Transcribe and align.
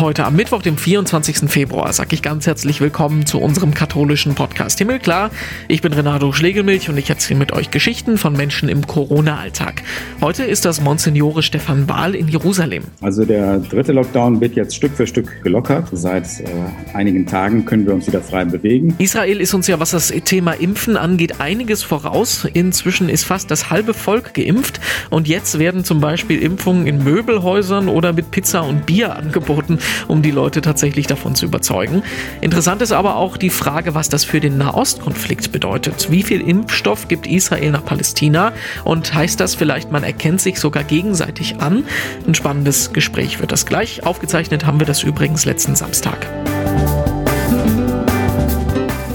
Heute 0.00 0.24
am 0.24 0.34
Mittwoch, 0.34 0.62
dem 0.62 0.78
24. 0.78 1.50
Februar, 1.50 1.92
sage 1.92 2.14
ich 2.14 2.22
ganz 2.22 2.46
herzlich 2.46 2.80
willkommen 2.80 3.26
zu 3.26 3.38
unserem 3.38 3.74
katholischen 3.74 4.34
Podcast 4.34 4.78
Himmelklar. 4.78 5.30
Ich 5.68 5.82
bin 5.82 5.92
Renato 5.92 6.32
Schlegelmilch 6.32 6.88
und 6.88 6.96
ich 6.96 7.10
erzähle 7.10 7.38
mit 7.38 7.52
euch 7.52 7.70
Geschichten 7.70 8.16
von 8.16 8.32
Menschen 8.32 8.70
im 8.70 8.86
Corona-Alltag. 8.86 9.82
Heute 10.22 10.44
ist 10.44 10.64
das 10.64 10.80
Monsignore 10.80 11.42
Stefan 11.42 11.86
Wahl 11.86 12.14
in 12.14 12.28
Jerusalem. 12.28 12.84
Also 13.02 13.26
der 13.26 13.58
dritte 13.58 13.92
Lockdown 13.92 14.40
wird 14.40 14.56
jetzt 14.56 14.74
Stück 14.74 14.92
für 14.94 15.06
Stück 15.06 15.42
gelockert. 15.42 15.88
Seit 15.92 16.40
äh, 16.40 16.46
einigen 16.94 17.26
Tagen 17.26 17.66
können 17.66 17.84
wir 17.84 17.92
uns 17.92 18.06
wieder 18.06 18.22
frei 18.22 18.46
bewegen. 18.46 18.94
Israel 18.96 19.38
ist 19.38 19.52
uns 19.52 19.66
ja, 19.66 19.80
was 19.80 19.90
das 19.90 20.08
Thema 20.24 20.52
Impfen 20.52 20.96
angeht, 20.96 21.42
einiges 21.42 21.82
voraus. 21.82 22.48
Inzwischen 22.50 23.10
ist 23.10 23.24
fast 23.24 23.50
das 23.50 23.68
halbe 23.68 23.92
Volk 23.92 24.32
geimpft 24.32 24.80
und 25.10 25.28
jetzt 25.28 25.58
werden 25.58 25.84
zum 25.84 26.00
Beispiel 26.00 26.40
Impfungen 26.40 26.86
in 26.86 27.04
Möbelhäusern 27.04 27.88
oder 27.88 28.14
mit 28.14 28.30
Pizza 28.30 28.62
und 28.62 28.86
Bier 28.86 29.14
angeboten 29.14 29.78
um 30.08 30.22
die 30.22 30.30
Leute 30.30 30.60
tatsächlich 30.60 31.06
davon 31.06 31.34
zu 31.34 31.46
überzeugen. 31.46 32.02
Interessant 32.40 32.82
ist 32.82 32.92
aber 32.92 33.16
auch 33.16 33.36
die 33.36 33.50
Frage, 33.50 33.94
was 33.94 34.08
das 34.08 34.24
für 34.24 34.40
den 34.40 34.58
Nahostkonflikt 34.58 35.52
bedeutet. 35.52 36.10
Wie 36.10 36.22
viel 36.22 36.40
Impfstoff 36.40 37.08
gibt 37.08 37.26
Israel 37.26 37.70
nach 37.70 37.84
Palästina 37.84 38.52
und 38.84 39.14
heißt 39.14 39.40
das 39.40 39.54
vielleicht, 39.54 39.90
man 39.90 40.04
erkennt 40.04 40.40
sich 40.40 40.58
sogar 40.58 40.84
gegenseitig 40.84 41.60
an? 41.60 41.84
Ein 42.26 42.34
spannendes 42.34 42.92
Gespräch 42.92 43.40
wird 43.40 43.52
das 43.52 43.66
gleich. 43.66 44.04
Aufgezeichnet 44.04 44.66
haben 44.66 44.80
wir 44.80 44.86
das 44.86 45.02
übrigens 45.02 45.44
letzten 45.44 45.74
Samstag. 45.76 46.26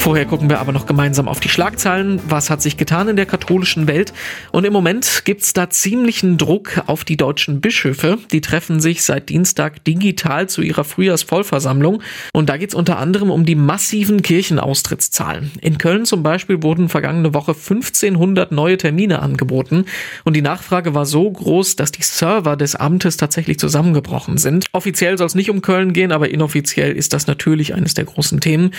Vorher 0.05 0.25
gucken 0.27 0.51
wir 0.51 0.59
aber 0.59 0.71
noch 0.71 0.85
gemeinsam 0.85 1.27
auf 1.27 1.39
die 1.39 1.49
Schlagzeilen. 1.49 2.21
Was 2.29 2.51
hat 2.51 2.61
sich 2.61 2.77
getan 2.77 3.07
in 3.07 3.15
der 3.15 3.25
katholischen 3.25 3.87
Welt? 3.87 4.13
Und 4.51 4.63
im 4.63 4.71
Moment 4.71 5.23
gibt's 5.25 5.51
da 5.53 5.71
ziemlichen 5.71 6.37
Druck 6.37 6.83
auf 6.85 7.03
die 7.03 7.17
deutschen 7.17 7.59
Bischöfe. 7.59 8.19
Die 8.31 8.39
treffen 8.39 8.79
sich 8.79 9.01
seit 9.01 9.29
Dienstag 9.29 9.83
digital 9.83 10.47
zu 10.47 10.61
ihrer 10.61 10.83
Frühjahrsvollversammlung. 10.83 12.03
Und 12.33 12.49
da 12.49 12.57
geht's 12.57 12.75
unter 12.75 12.99
anderem 12.99 13.31
um 13.31 13.47
die 13.47 13.55
massiven 13.55 14.21
Kirchenaustrittszahlen. 14.21 15.51
In 15.61 15.79
Köln 15.79 16.05
zum 16.05 16.21
Beispiel 16.21 16.61
wurden 16.61 16.87
vergangene 16.87 17.33
Woche 17.33 17.53
1500 17.53 18.51
neue 18.51 18.77
Termine 18.77 19.23
angeboten. 19.23 19.85
Und 20.23 20.35
die 20.35 20.43
Nachfrage 20.43 20.93
war 20.93 21.07
so 21.07 21.31
groß, 21.31 21.77
dass 21.77 21.91
die 21.91 22.03
Server 22.03 22.55
des 22.55 22.75
Amtes 22.75 23.17
tatsächlich 23.17 23.57
zusammengebrochen 23.57 24.37
sind. 24.37 24.67
Offiziell 24.71 25.17
soll 25.17 25.25
es 25.25 25.33
nicht 25.33 25.49
um 25.49 25.63
Köln 25.63 25.93
gehen, 25.93 26.11
aber 26.11 26.29
inoffiziell 26.29 26.95
ist 26.95 27.13
das 27.13 27.25
natürlich 27.25 27.73
eines 27.73 27.95
der 27.95 28.05
großen 28.05 28.39
Themen. 28.39 28.69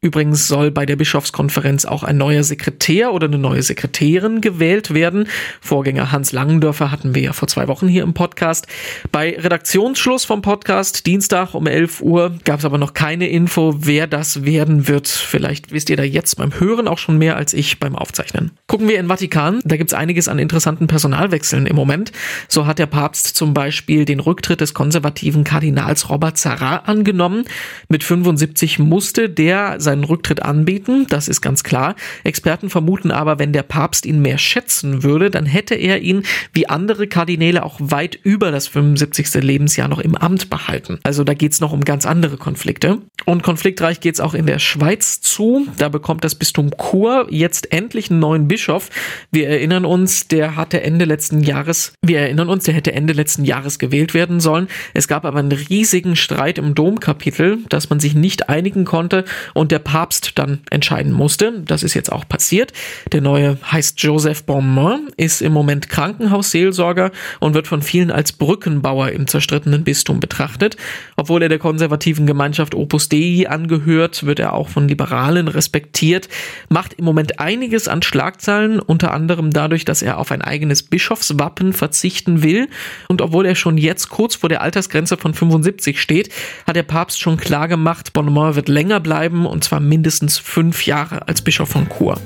Übrigens 0.00 0.48
soll 0.48 0.71
bei 0.72 0.86
der 0.86 0.96
Bischofskonferenz 0.96 1.84
auch 1.84 2.02
ein 2.02 2.16
neuer 2.16 2.42
Sekretär 2.42 3.12
oder 3.12 3.26
eine 3.26 3.38
neue 3.38 3.62
Sekretärin 3.62 4.40
gewählt 4.40 4.94
werden. 4.94 5.28
Vorgänger 5.60 6.12
Hans 6.12 6.32
Langendörfer 6.32 6.90
hatten 6.90 7.14
wir 7.14 7.22
ja 7.22 7.32
vor 7.32 7.48
zwei 7.48 7.68
Wochen 7.68 7.88
hier 7.88 8.02
im 8.02 8.14
Podcast. 8.14 8.66
Bei 9.10 9.36
Redaktionsschluss 9.38 10.24
vom 10.24 10.42
Podcast, 10.42 11.06
Dienstag 11.06 11.54
um 11.54 11.66
11 11.66 12.00
Uhr, 12.02 12.34
gab 12.44 12.58
es 12.58 12.64
aber 12.64 12.78
noch 12.78 12.94
keine 12.94 13.28
Info, 13.28 13.74
wer 13.78 14.06
das 14.06 14.44
werden 14.44 14.88
wird. 14.88 15.08
Vielleicht 15.08 15.72
wisst 15.72 15.90
ihr 15.90 15.96
da 15.96 16.02
jetzt 16.02 16.36
beim 16.36 16.58
Hören 16.58 16.88
auch 16.88 16.98
schon 16.98 17.18
mehr 17.18 17.36
als 17.36 17.54
ich 17.54 17.78
beim 17.78 17.96
Aufzeichnen. 17.96 18.52
Gucken 18.66 18.88
wir 18.88 18.98
in 18.98 19.08
Vatikan, 19.08 19.60
da 19.64 19.76
gibt 19.76 19.90
es 19.90 19.94
einiges 19.94 20.28
an 20.28 20.38
interessanten 20.38 20.86
Personalwechseln 20.86 21.66
im 21.66 21.76
Moment. 21.76 22.12
So 22.48 22.66
hat 22.66 22.78
der 22.78 22.86
Papst 22.86 23.36
zum 23.36 23.54
Beispiel 23.54 24.04
den 24.04 24.20
Rücktritt 24.20 24.60
des 24.60 24.74
konservativen 24.74 25.44
Kardinals 25.44 26.08
Robert 26.10 26.38
Sarrat 26.38 26.88
angenommen. 26.88 27.44
Mit 27.88 28.04
75 28.04 28.78
musste 28.78 29.28
der 29.28 29.80
seinen 29.80 30.04
Rücktritt 30.04 30.42
anbieten, 30.62 31.06
das 31.08 31.26
ist 31.26 31.40
ganz 31.40 31.64
klar. 31.64 31.96
Experten 32.22 32.70
vermuten 32.70 33.10
aber, 33.10 33.40
wenn 33.40 33.52
der 33.52 33.64
Papst 33.64 34.06
ihn 34.06 34.22
mehr 34.22 34.38
schätzen 34.38 35.02
würde, 35.02 35.28
dann 35.28 35.44
hätte 35.44 35.74
er 35.74 36.00
ihn 36.00 36.22
wie 36.52 36.68
andere 36.68 37.08
Kardinäle 37.08 37.64
auch 37.64 37.78
weit 37.80 38.16
über 38.22 38.52
das 38.52 38.68
75. 38.68 39.34
Lebensjahr 39.42 39.88
noch 39.88 39.98
im 39.98 40.14
Amt 40.14 40.50
behalten. 40.50 41.00
Also 41.02 41.24
da 41.24 41.34
geht's 41.34 41.60
noch 41.60 41.72
um 41.72 41.80
ganz 41.84 42.06
andere 42.06 42.36
Konflikte. 42.36 42.98
Und 43.24 43.42
konfliktreich 43.42 44.00
geht's 44.00 44.20
auch 44.20 44.34
in 44.34 44.46
der 44.46 44.60
Schweiz 44.60 45.20
zu. 45.20 45.66
Da 45.78 45.88
bekommt 45.88 46.22
das 46.22 46.36
Bistum 46.36 46.70
Chur 46.76 47.26
jetzt 47.30 47.72
endlich 47.72 48.10
einen 48.10 48.20
neuen 48.20 48.46
Bischof. 48.46 48.88
Wir 49.32 49.48
erinnern 49.48 49.84
uns, 49.84 50.28
der 50.28 50.54
hatte 50.54 50.82
Ende 50.82 51.04
letzten 51.04 51.42
Jahres, 51.42 51.92
wir 52.02 52.20
erinnern 52.20 52.48
uns, 52.48 52.64
der 52.64 52.74
hätte 52.74 52.92
Ende 52.92 53.12
letzten 53.12 53.44
Jahres 53.44 53.80
gewählt 53.80 54.14
werden 54.14 54.38
sollen. 54.38 54.68
Es 54.94 55.08
gab 55.08 55.24
aber 55.24 55.40
einen 55.40 55.52
riesigen 55.52 56.14
Streit 56.14 56.58
im 56.58 56.74
Domkapitel, 56.74 57.58
dass 57.68 57.90
man 57.90 57.98
sich 57.98 58.14
nicht 58.14 58.48
einigen 58.48 58.84
konnte 58.84 59.24
und 59.54 59.72
der 59.72 59.80
Papst 59.80 60.32
dann 60.36 60.51
entscheiden 60.70 61.12
musste. 61.12 61.62
Das 61.64 61.82
ist 61.82 61.94
jetzt 61.94 62.12
auch 62.12 62.28
passiert. 62.28 62.72
Der 63.12 63.20
neue 63.20 63.58
heißt 63.70 64.00
Joseph 64.02 64.44
Bonmain, 64.44 65.08
ist 65.16 65.42
im 65.42 65.52
Moment 65.52 65.88
Krankenhausseelsorger 65.88 67.10
und 67.40 67.54
wird 67.54 67.66
von 67.66 67.82
vielen 67.82 68.10
als 68.10 68.32
Brückenbauer 68.32 69.10
im 69.10 69.26
zerstrittenen 69.26 69.84
Bistum 69.84 70.20
betrachtet. 70.20 70.76
Obwohl 71.16 71.42
er 71.42 71.48
der 71.48 71.58
konservativen 71.58 72.26
Gemeinschaft 72.26 72.74
Opus 72.74 73.08
Dei 73.08 73.46
angehört, 73.48 74.24
wird 74.24 74.38
er 74.38 74.54
auch 74.54 74.68
von 74.68 74.88
Liberalen 74.88 75.48
respektiert, 75.48 76.28
macht 76.68 76.94
im 76.94 77.04
Moment 77.04 77.40
einiges 77.40 77.88
an 77.88 78.02
Schlagzeilen, 78.02 78.80
unter 78.80 79.12
anderem 79.12 79.50
dadurch, 79.50 79.84
dass 79.84 80.02
er 80.02 80.18
auf 80.18 80.30
ein 80.30 80.42
eigenes 80.42 80.82
Bischofswappen 80.82 81.72
verzichten 81.72 82.42
will. 82.42 82.68
Und 83.08 83.22
obwohl 83.22 83.46
er 83.46 83.54
schon 83.54 83.78
jetzt 83.78 84.08
kurz 84.08 84.34
vor 84.34 84.48
der 84.48 84.62
Altersgrenze 84.62 85.16
von 85.16 85.34
75 85.34 86.00
steht, 86.00 86.30
hat 86.66 86.76
der 86.76 86.82
Papst 86.82 87.20
schon 87.20 87.36
klar 87.36 87.68
gemacht, 87.68 88.12
Bonnemort 88.12 88.56
wird 88.56 88.68
länger 88.68 89.00
bleiben 89.00 89.46
und 89.46 89.64
zwar 89.64 89.80
mindestens 89.80 90.38
fünf 90.42 90.86
Jahre 90.86 91.28
als 91.28 91.42
Bischof 91.42 91.68
von 91.68 91.88
Chur. 91.88 92.20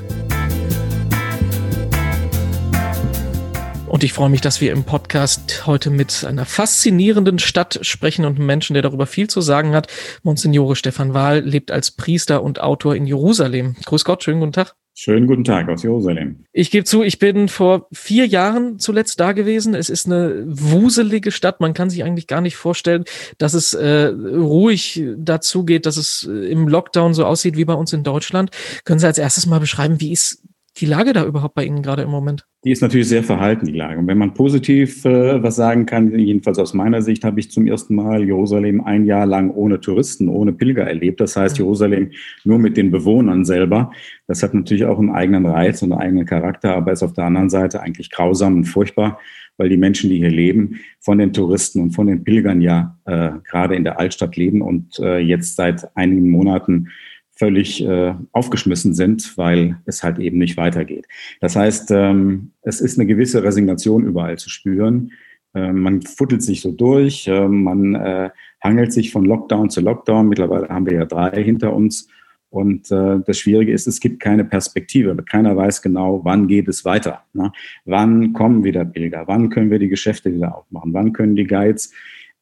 Und 3.86 4.04
ich 4.04 4.12
freue 4.12 4.28
mich, 4.28 4.40
dass 4.40 4.60
wir 4.60 4.72
im 4.72 4.84
Podcast 4.84 5.66
heute 5.66 5.90
mit 5.90 6.24
einer 6.24 6.44
faszinierenden 6.44 7.38
Stadt 7.38 7.78
sprechen 7.82 8.24
und 8.24 8.36
einem 8.36 8.46
Menschen, 8.46 8.74
der 8.74 8.82
darüber 8.82 9.06
viel 9.06 9.28
zu 9.28 9.40
sagen 9.40 9.74
hat. 9.74 9.86
Monsignore 10.22 10.76
Stefan 10.76 11.14
Wahl 11.14 11.40
lebt 11.40 11.70
als 11.70 11.92
Priester 11.92 12.42
und 12.42 12.60
Autor 12.60 12.96
in 12.96 13.06
Jerusalem. 13.06 13.76
Grüß 13.84 14.04
Gott, 14.04 14.24
schönen 14.24 14.40
guten 14.40 14.52
Tag. 14.52 14.74
Schönen 14.98 15.26
guten 15.26 15.44
Tag 15.44 15.68
aus 15.68 15.82
Jerusalem. 15.82 16.46
Ich 16.54 16.70
gebe 16.70 16.84
zu, 16.84 17.02
ich 17.02 17.18
bin 17.18 17.48
vor 17.48 17.86
vier 17.92 18.26
Jahren 18.26 18.78
zuletzt 18.78 19.20
da 19.20 19.32
gewesen. 19.32 19.74
Es 19.74 19.90
ist 19.90 20.06
eine 20.06 20.42
wuselige 20.46 21.32
Stadt. 21.32 21.60
Man 21.60 21.74
kann 21.74 21.90
sich 21.90 22.02
eigentlich 22.02 22.26
gar 22.26 22.40
nicht 22.40 22.56
vorstellen, 22.56 23.04
dass 23.36 23.52
es 23.52 23.74
äh, 23.74 24.06
ruhig 24.06 25.04
dazu 25.18 25.66
geht, 25.66 25.84
dass 25.84 25.98
es 25.98 26.26
äh, 26.26 26.50
im 26.50 26.66
Lockdown 26.66 27.12
so 27.12 27.26
aussieht 27.26 27.58
wie 27.58 27.66
bei 27.66 27.74
uns 27.74 27.92
in 27.92 28.04
Deutschland. 28.04 28.50
Können 28.84 28.98
Sie 28.98 29.06
als 29.06 29.18
erstes 29.18 29.44
mal 29.44 29.60
beschreiben, 29.60 30.00
wie 30.00 30.12
ist 30.12 30.42
die 30.78 30.86
Lage 30.86 31.12
da 31.12 31.24
überhaupt 31.24 31.54
bei 31.54 31.64
Ihnen 31.64 31.82
gerade 31.82 32.02
im 32.02 32.10
Moment? 32.10 32.46
Die 32.64 32.70
ist 32.70 32.82
natürlich 32.82 33.08
sehr 33.08 33.22
verhalten, 33.22 33.66
die 33.66 33.72
Lage. 33.72 33.98
Und 33.98 34.06
wenn 34.08 34.18
man 34.18 34.34
positiv 34.34 35.04
äh, 35.04 35.42
was 35.42 35.56
sagen 35.56 35.86
kann, 35.86 36.18
jedenfalls 36.18 36.58
aus 36.58 36.74
meiner 36.74 37.00
Sicht, 37.00 37.24
habe 37.24 37.40
ich 37.40 37.50
zum 37.50 37.66
ersten 37.66 37.94
Mal 37.94 38.24
Jerusalem 38.24 38.82
ein 38.82 39.06
Jahr 39.06 39.24
lang 39.24 39.50
ohne 39.50 39.80
Touristen, 39.80 40.28
ohne 40.28 40.52
Pilger 40.52 40.84
erlebt. 40.84 41.20
Das 41.20 41.36
heißt, 41.36 41.58
Jerusalem 41.58 42.10
nur 42.44 42.58
mit 42.58 42.76
den 42.76 42.90
Bewohnern 42.90 43.44
selber. 43.44 43.92
Das 44.26 44.42
hat 44.42 44.52
natürlich 44.52 44.84
auch 44.84 44.98
einen 44.98 45.10
eigenen 45.10 45.46
Reiz 45.46 45.82
und 45.82 45.92
einen 45.92 46.00
eigenen 46.00 46.26
Charakter, 46.26 46.74
aber 46.74 46.92
ist 46.92 47.02
auf 47.02 47.12
der 47.12 47.24
anderen 47.24 47.50
Seite 47.50 47.80
eigentlich 47.80 48.10
grausam 48.10 48.56
und 48.56 48.64
furchtbar, 48.64 49.20
weil 49.56 49.68
die 49.68 49.76
Menschen, 49.76 50.10
die 50.10 50.18
hier 50.18 50.30
leben, 50.30 50.80
von 51.00 51.18
den 51.18 51.32
Touristen 51.32 51.80
und 51.80 51.92
von 51.92 52.08
den 52.08 52.24
Pilgern 52.24 52.60
ja 52.60 52.98
äh, 53.04 53.30
gerade 53.48 53.76
in 53.76 53.84
der 53.84 53.98
Altstadt 53.98 54.36
leben 54.36 54.60
und 54.60 54.98
äh, 54.98 55.18
jetzt 55.18 55.56
seit 55.56 55.96
einigen 55.96 56.28
Monaten 56.30 56.88
völlig 57.36 57.84
äh, 57.84 58.14
aufgeschmissen 58.32 58.94
sind, 58.94 59.36
weil 59.36 59.78
es 59.84 60.02
halt 60.02 60.18
eben 60.18 60.38
nicht 60.38 60.56
weitergeht. 60.56 61.06
Das 61.40 61.54
heißt, 61.54 61.90
ähm, 61.90 62.52
es 62.62 62.80
ist 62.80 62.98
eine 62.98 63.06
gewisse 63.06 63.42
Resignation 63.42 64.04
überall 64.04 64.38
zu 64.38 64.48
spüren. 64.48 65.12
Äh, 65.54 65.72
man 65.72 66.02
futtelt 66.02 66.42
sich 66.42 66.62
so 66.62 66.72
durch, 66.72 67.28
äh, 67.28 67.46
man 67.46 67.94
äh, 67.94 68.30
hangelt 68.62 68.92
sich 68.92 69.12
von 69.12 69.24
Lockdown 69.24 69.70
zu 69.70 69.82
Lockdown. 69.82 70.28
Mittlerweile 70.28 70.68
haben 70.68 70.86
wir 70.86 70.94
ja 70.94 71.04
drei 71.04 71.42
hinter 71.42 71.74
uns. 71.74 72.08
Und 72.48 72.90
äh, 72.90 73.18
das 73.26 73.38
Schwierige 73.38 73.72
ist, 73.72 73.86
es 73.86 74.00
gibt 74.00 74.20
keine 74.20 74.44
Perspektive. 74.44 75.14
Keiner 75.22 75.56
weiß 75.56 75.82
genau, 75.82 76.20
wann 76.24 76.48
geht 76.48 76.68
es 76.68 76.86
weiter. 76.86 77.22
Ne? 77.34 77.52
Wann 77.84 78.32
kommen 78.32 78.64
wieder 78.64 78.84
Pilger? 78.84 79.24
Wann 79.26 79.50
können 79.50 79.70
wir 79.70 79.78
die 79.78 79.88
Geschäfte 79.88 80.32
wieder 80.32 80.56
aufmachen? 80.56 80.94
Wann 80.94 81.12
können 81.12 81.36
die 81.36 81.46
Guides 81.46 81.92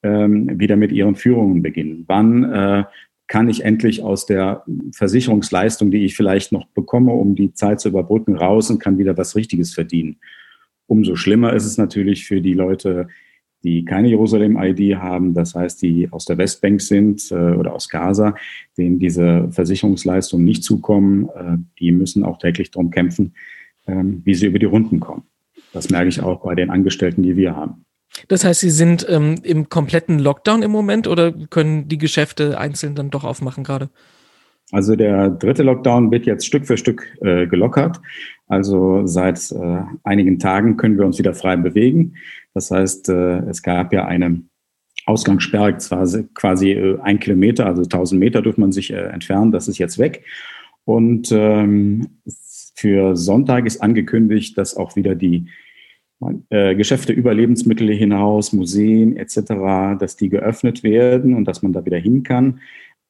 ähm, 0.04 0.58
wieder 0.60 0.76
mit 0.76 0.92
ihren 0.92 1.16
Führungen 1.16 1.62
beginnen? 1.62 2.04
Wann 2.06 2.44
äh, 2.44 2.84
kann 3.26 3.48
ich 3.48 3.64
endlich 3.64 4.02
aus 4.02 4.26
der 4.26 4.64
Versicherungsleistung, 4.92 5.90
die 5.90 6.04
ich 6.04 6.16
vielleicht 6.16 6.52
noch 6.52 6.66
bekomme, 6.66 7.12
um 7.12 7.34
die 7.34 7.52
Zeit 7.54 7.80
zu 7.80 7.88
überbrücken, 7.88 8.36
raus 8.36 8.70
und 8.70 8.78
kann 8.78 8.98
wieder 8.98 9.16
was 9.16 9.34
Richtiges 9.34 9.72
verdienen. 9.72 10.16
Umso 10.86 11.16
schlimmer 11.16 11.54
ist 11.54 11.64
es 11.64 11.78
natürlich 11.78 12.26
für 12.26 12.40
die 12.40 12.52
Leute, 12.52 13.08
die 13.62 13.84
keine 13.86 14.08
Jerusalem-ID 14.08 14.96
haben, 14.96 15.32
das 15.32 15.54
heißt, 15.54 15.80
die 15.80 16.12
aus 16.12 16.26
der 16.26 16.36
Westbank 16.36 16.82
sind 16.82 17.30
äh, 17.30 17.34
oder 17.34 17.72
aus 17.72 17.88
Gaza, 17.88 18.34
denen 18.76 18.98
diese 18.98 19.48
Versicherungsleistungen 19.50 20.44
nicht 20.44 20.62
zukommen, 20.62 21.30
äh, 21.34 21.56
die 21.78 21.90
müssen 21.90 22.24
auch 22.24 22.38
täglich 22.38 22.70
darum 22.70 22.90
kämpfen, 22.90 23.32
äh, 23.86 23.94
wie 23.96 24.34
sie 24.34 24.46
über 24.46 24.58
die 24.58 24.66
Runden 24.66 25.00
kommen. 25.00 25.22
Das 25.72 25.88
merke 25.88 26.08
ich 26.08 26.20
auch 26.20 26.42
bei 26.42 26.54
den 26.54 26.68
Angestellten, 26.68 27.22
die 27.22 27.36
wir 27.36 27.56
haben. 27.56 27.86
Das 28.28 28.44
heißt, 28.44 28.60
Sie 28.60 28.70
sind 28.70 29.06
ähm, 29.08 29.40
im 29.42 29.68
kompletten 29.68 30.18
Lockdown 30.18 30.62
im 30.62 30.70
Moment 30.70 31.08
oder 31.08 31.32
können 31.32 31.88
die 31.88 31.98
Geschäfte 31.98 32.58
einzeln 32.58 32.94
dann 32.94 33.10
doch 33.10 33.24
aufmachen 33.24 33.64
gerade? 33.64 33.90
Also 34.72 34.96
der 34.96 35.30
dritte 35.30 35.62
Lockdown 35.62 36.10
wird 36.10 36.26
jetzt 36.26 36.46
Stück 36.46 36.66
für 36.66 36.76
Stück 36.76 37.06
äh, 37.20 37.46
gelockert. 37.46 38.00
Also 38.48 39.06
seit 39.06 39.52
äh, 39.52 39.82
einigen 40.02 40.38
Tagen 40.38 40.76
können 40.76 40.98
wir 40.98 41.06
uns 41.06 41.18
wieder 41.18 41.34
frei 41.34 41.56
bewegen. 41.56 42.14
Das 42.54 42.70
heißt, 42.70 43.08
äh, 43.08 43.38
es 43.48 43.62
gab 43.62 43.92
ja 43.92 44.06
eine 44.06 44.42
Ausgangssperre 45.06 45.74
quasi, 45.74 46.24
quasi 46.34 46.72
äh, 46.72 46.98
ein 47.02 47.18
Kilometer, 47.20 47.66
also 47.66 47.82
1000 47.82 48.18
Meter 48.18 48.42
dürfte 48.42 48.60
man 48.60 48.72
sich 48.72 48.92
äh, 48.92 48.96
entfernen. 48.96 49.52
Das 49.52 49.68
ist 49.68 49.78
jetzt 49.78 49.98
weg. 49.98 50.24
Und 50.84 51.30
ähm, 51.32 52.20
für 52.74 53.16
Sonntag 53.16 53.66
ist 53.66 53.82
angekündigt, 53.82 54.56
dass 54.58 54.76
auch 54.76 54.96
wieder 54.96 55.14
die 55.14 55.46
äh, 56.50 56.74
Geschäfte 56.74 57.12
über 57.12 57.34
Lebensmittel 57.34 57.90
hinaus, 57.92 58.52
Museen 58.52 59.16
etc., 59.16 59.98
dass 59.98 60.16
die 60.16 60.28
geöffnet 60.28 60.82
werden 60.82 61.34
und 61.34 61.46
dass 61.46 61.62
man 61.62 61.72
da 61.72 61.84
wieder 61.84 61.98
hin 61.98 62.22
kann. 62.22 62.60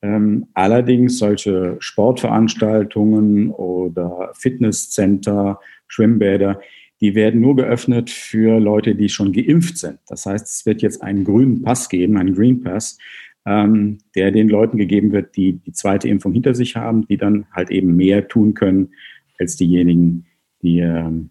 Ähm, 0.03 0.49
allerdings 0.55 1.19
solche 1.19 1.77
Sportveranstaltungen 1.79 3.51
oder 3.51 4.33
Fitnesscenter, 4.35 5.61
Schwimmbäder, 5.87 6.61
die 7.01 7.15
werden 7.15 7.41
nur 7.41 7.57
geöffnet 7.57 8.11
für 8.11 8.61
Leute, 8.61 8.95
die 8.95 9.09
schon 9.09 9.33
geimpft 9.33 9.79
sind. 9.79 9.99
Das 10.07 10.27
heißt, 10.27 10.47
es 10.47 10.67
wird 10.67 10.83
jetzt 10.83 11.03
einen 11.03 11.25
grünen 11.25 11.63
Pass 11.63 11.89
geben, 11.89 12.17
einen 12.17 12.35
Green 12.35 12.63
Pass, 12.63 12.99
ähm, 13.47 13.99
der 14.15 14.31
den 14.31 14.49
Leuten 14.49 14.79
gegeben 14.79 15.13
wird, 15.13 15.37
die 15.37 15.55
die 15.55 15.73
zweite 15.73 16.09
Impfung 16.09 16.33
hinter 16.33 16.55
sich 16.55 16.77
haben, 16.77 17.07
die 17.07 17.17
dann 17.17 17.47
halt 17.53 17.71
eben 17.71 17.97
mehr 17.97 18.29
tun 18.29 18.55
können 18.55 18.91
als 19.39 19.57
diejenigen, 19.57 20.27
die 20.63 20.81
ähm, 20.81 21.31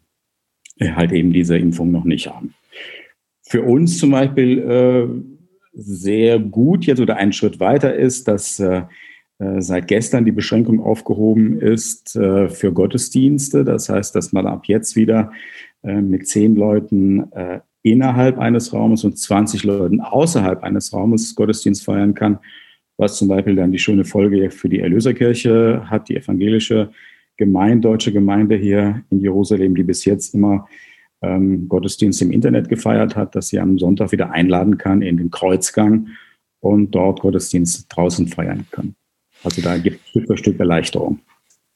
halt 0.92 1.12
eben 1.12 1.34
diese 1.34 1.58
Impfung 1.58 1.92
noch 1.92 2.06
nicht 2.06 2.28
haben. 2.28 2.54
Für 3.42 3.64
uns 3.64 3.98
zum 3.98 4.12
Beispiel 4.12 4.60
äh, 4.60 5.08
sehr 5.74 6.40
gut 6.40 6.86
jetzt 6.86 7.00
oder 7.00 7.18
einen 7.18 7.34
Schritt 7.34 7.60
weiter 7.60 7.96
ist, 7.96 8.28
dass 8.28 8.60
äh, 8.60 8.84
äh, 9.40 9.62
seit 9.62 9.88
gestern 9.88 10.26
die 10.26 10.32
Beschränkung 10.32 10.80
aufgehoben 10.82 11.60
ist 11.60 12.16
äh, 12.16 12.50
für 12.50 12.72
Gottesdienste. 12.72 13.64
Das 13.64 13.90
heißt, 13.90 14.16
dass 14.16 14.32
man 14.32 14.48
ab 14.48 14.66
jetzt 14.66 14.96
wieder 14.96 15.32
äh, 15.84 16.02
mit 16.02 16.28
zehn 16.28 16.56
Leuten 16.56 17.32
äh, 17.34 17.60
innerhalb 17.82 18.38
eines 18.38 18.74
Raumes 18.74 19.04
und 19.04 19.18
20 19.18 19.64
Leuten 19.64 20.02
außerhalb 20.02 20.64
eines 20.64 20.94
Raumes 20.94 21.36
Gottesdienst 21.36 21.84
feiern 21.84 22.14
kann, 22.14 22.40
was 22.98 23.18
zum 23.18 23.28
Beispiel 23.28 23.56
dann 23.56 23.72
die 23.72 23.80
schöne 23.80 24.06
Folge 24.06 24.50
für 24.52 24.70
die 24.70 24.80
Erlöserkirche 24.80 25.84
hat, 25.90 26.10
die 26.10 26.16
evangelische 26.16 26.92
Gemeinde, 27.38 27.88
deutsche 27.88 28.12
Gemeinde 28.12 28.56
hier 28.56 29.04
in 29.10 29.20
Jerusalem, 29.20 29.76
die 29.76 29.84
bis 29.84 30.06
jetzt 30.06 30.34
immer 30.34 30.68
ähm, 31.22 31.68
Gottesdienst 31.68 32.22
im 32.22 32.32
Internet 32.32 32.70
gefeiert 32.70 33.16
hat, 33.16 33.36
dass 33.36 33.48
sie 33.48 33.60
am 33.60 33.80
Sonntag 33.80 34.12
wieder 34.12 34.32
einladen 34.32 34.78
kann 34.78 35.02
in 35.02 35.18
den 35.18 35.32
Kreuzgang 35.32 36.10
und 36.60 36.92
dort 36.92 37.22
Gottesdienst 37.22 37.88
draußen 37.90 38.28
feiern 38.28 38.66
kann. 38.72 38.96
Also 39.44 39.62
da 39.62 39.78
gibt 39.78 40.02
es 40.02 40.10
Stück 40.10 40.28
für 40.28 40.38
Stück 40.38 40.60
Erleichterung. 40.60 41.20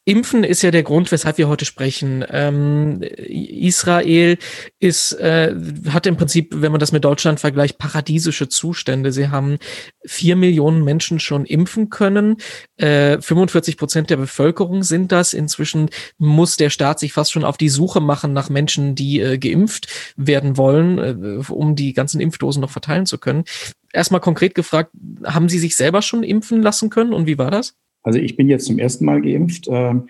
Impfen 0.08 0.46
ist 0.46 0.62
ja 0.62 0.72
der 0.72 0.84
Grund, 0.84 1.12
weshalb 1.12 1.38
wir 1.38 1.50
heute 1.50 1.66
sprechen. 1.66 2.24
Ähm, 2.30 3.02
Israel 3.02 4.38
ist, 4.80 5.12
äh, 5.12 5.54
hat 5.90 6.08
im 6.08 6.16
Prinzip, 6.16 6.54
wenn 6.56 6.72
man 6.72 6.80
das 6.80 6.94
mit 6.94 7.04
Deutschland 7.04 7.42
vergleicht, 7.42 7.78
paradiesische 7.78 8.48
Zustände. 8.48 9.12
Sie 9.12 9.28
haben 9.28 9.58
vier 10.06 10.38
Millionen 10.38 10.86
Menschen 10.86 11.20
schon 11.20 11.46
impfen 11.46 11.90
können. 11.90 12.38
Äh, 12.78 13.20
45 13.20 13.76
Prozent 13.76 14.10
der 14.10 14.16
Bevölkerung 14.16 14.84
sind 14.84 15.12
das. 15.12 15.34
Inzwischen 15.34 15.90
muss 16.18 16.56
der 16.56 16.70
Staat 16.70 17.00
sich 17.00 17.12
fast 17.12 17.34
schon 17.34 17.44
auf 17.44 17.58
die 17.58 17.68
Suche 17.68 18.00
machen 18.00 18.32
nach 18.32 18.50
Menschen, 18.50 18.96
die 18.96 19.20
äh, 19.20 19.38
geimpft 19.38 20.14
werden 20.16 20.56
wollen, 20.56 20.98
äh, 21.00 21.52
um 21.52 21.76
die 21.76 21.92
ganzen 21.92 22.22
Impfdosen 22.22 22.62
noch 22.62 22.72
verteilen 22.72 23.08
zu 23.08 23.18
können. 23.18 23.44
Erstmal 23.92 24.22
konkret 24.22 24.56
gefragt, 24.56 24.92
haben 25.26 25.50
Sie 25.50 25.60
sich 25.60 25.76
selber 25.76 26.02
schon 26.02 26.24
impfen 26.24 26.62
lassen 26.62 26.90
können 26.90 27.12
und 27.12 27.28
wie 27.28 27.38
war 27.38 27.52
das? 27.52 27.76
Also 28.04 28.20
ich 28.20 28.36
bin 28.36 28.48
jetzt 28.48 28.66
zum 28.66 28.80
ersten 28.80 29.06
Mal 29.06 29.22
geimpft. 29.22 29.68
Ähm, 29.70 30.08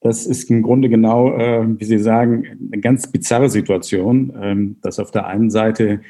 das 0.00 0.26
ist 0.26 0.50
im 0.50 0.62
Grunde 0.62 0.88
genau, 0.88 1.36
äh, 1.36 1.66
wie 1.78 1.84
Sie 1.84 1.98
sagen, 1.98 2.44
eine 2.72 2.80
ganz 2.80 3.10
bizarre 3.10 3.50
Situation, 3.50 4.32
ähm, 4.40 4.76
dass 4.82 4.98
auf 4.98 5.10
der 5.10 5.26
einen 5.26 5.50
Seite 5.50 6.00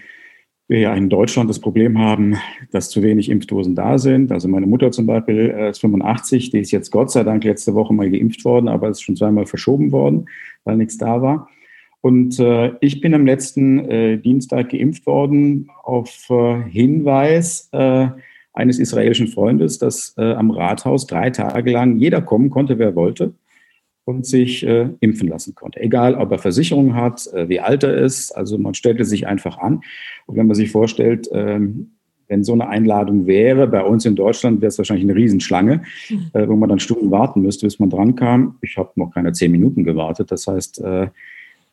wir 0.67 0.79
ja 0.79 0.95
in 0.95 1.11
Deutschland 1.11 1.51
das 1.51 1.61
Problem 1.61 1.99
haben, 1.99 2.37
dass 2.71 2.89
zu 2.89 3.03
wenig 3.03 3.29
Impfdosen 3.29 3.75
da 3.75 3.99
sind. 3.99 4.33
Also 4.33 4.49
meine 4.49 4.67
Mutter 4.67 4.91
zum 4.91 5.07
Beispiel 5.07 5.55
äh, 5.57 5.71
ist 5.71 5.81
85, 5.81 6.51
die 6.51 6.61
ist 6.61 6.71
jetzt 6.71 6.91
Gott 6.91 7.11
sei 7.11 7.23
Dank 7.23 7.45
letzte 7.45 7.75
Woche 7.75 7.93
mal 7.93 8.11
geimpft 8.11 8.45
worden, 8.45 8.69
aber 8.69 8.89
ist 8.89 9.03
schon 9.03 9.17
zweimal 9.17 9.47
verschoben 9.47 9.93
worden, 9.93 10.27
weil 10.65 10.77
nichts 10.77 10.97
da 10.97 11.21
war. 11.21 11.49
Und 12.01 12.39
äh, 12.39 12.73
ich 12.81 13.01
bin 13.01 13.15
am 13.15 13.27
letzten 13.27 13.79
äh, 13.89 14.19
Dienstag 14.19 14.71
geimpft 14.71 15.07
worden 15.07 15.71
auf 15.83 16.29
äh, 16.31 16.63
Hinweis 16.63 17.69
äh, 17.73 18.09
eines 18.55 18.79
israelischen 18.79 19.29
Freundes, 19.29 19.79
dass 19.79 20.15
äh, 20.17 20.33
am 20.33 20.51
Rathaus 20.51 21.07
drei 21.07 21.31
Tage 21.31 21.73
lang 21.73 21.99
jeder 21.99 22.23
kommen 22.23 22.51
konnte, 22.51 22.79
wer 22.79 22.95
wollte 22.95 23.35
und 24.05 24.27
sich 24.27 24.67
äh, 24.67 24.91
impfen 25.01 25.29
lassen 25.29 25.55
konnte. 25.55 25.81
Egal, 25.81 26.15
ob 26.15 26.31
er 26.31 26.39
Versicherung 26.39 26.95
hat, 26.95 27.27
äh, 27.33 27.49
wie 27.49 27.61
alt 27.61 27.83
er 27.83 27.97
ist. 27.97 28.33
Also 28.33 28.59
man 28.59 28.75
stellte 28.75 29.05
sich 29.05 29.27
einfach 29.27 29.59
an. 29.59 29.81
Und 30.27 30.37
wenn 30.37 30.47
man 30.47 30.55
sich 30.55 30.71
vorstellt, 30.71 31.29
ähm, 31.33 31.91
wenn 32.29 32.45
so 32.45 32.53
eine 32.53 32.69
Einladung 32.69 33.27
wäre, 33.27 33.67
bei 33.67 33.83
uns 33.83 34.05
in 34.07 34.15
Deutschland 34.15 34.61
wäre 34.61 34.69
es 34.69 34.79
wahrscheinlich 34.79 35.05
eine 35.05 35.17
Riesenschlange, 35.17 35.83
mhm. 36.09 36.31
äh, 36.33 36.49
wo 36.49 36.55
man 36.57 36.69
dann 36.69 36.79
Stunden 36.79 37.11
warten 37.11 37.43
müsste, 37.43 37.67
bis 37.67 37.79
man 37.79 37.91
dran 37.91 38.15
kam. 38.15 38.57
Ich 38.61 38.77
habe 38.77 38.91
noch 38.97 39.11
keine 39.11 39.33
zehn 39.33 39.51
Minuten 39.51 39.85
gewartet. 39.85 40.31
Das 40.31 40.47
heißt, 40.47 40.81
äh, 40.83 41.09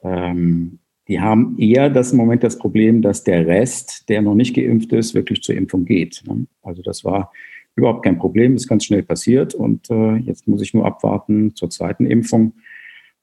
ähm, 0.03 0.79
die 1.11 1.19
haben 1.19 1.57
eher 1.59 1.89
das 1.89 2.13
im 2.13 2.17
Moment 2.17 2.41
das 2.41 2.57
Problem, 2.57 3.01
dass 3.01 3.25
der 3.25 3.45
Rest, 3.45 4.07
der 4.07 4.21
noch 4.21 4.33
nicht 4.33 4.55
geimpft 4.55 4.93
ist, 4.93 5.13
wirklich 5.13 5.43
zur 5.43 5.55
Impfung 5.55 5.83
geht. 5.83 6.23
Ne? 6.25 6.47
Also 6.61 6.81
das 6.81 7.03
war 7.03 7.33
überhaupt 7.75 8.05
kein 8.05 8.17
Problem, 8.17 8.55
ist 8.55 8.69
ganz 8.69 8.85
schnell 8.85 9.03
passiert 9.03 9.53
und 9.53 9.89
äh, 9.89 10.15
jetzt 10.15 10.47
muss 10.47 10.61
ich 10.61 10.73
nur 10.73 10.85
abwarten 10.85 11.53
zur 11.53 11.69
zweiten 11.69 12.05
Impfung. 12.05 12.53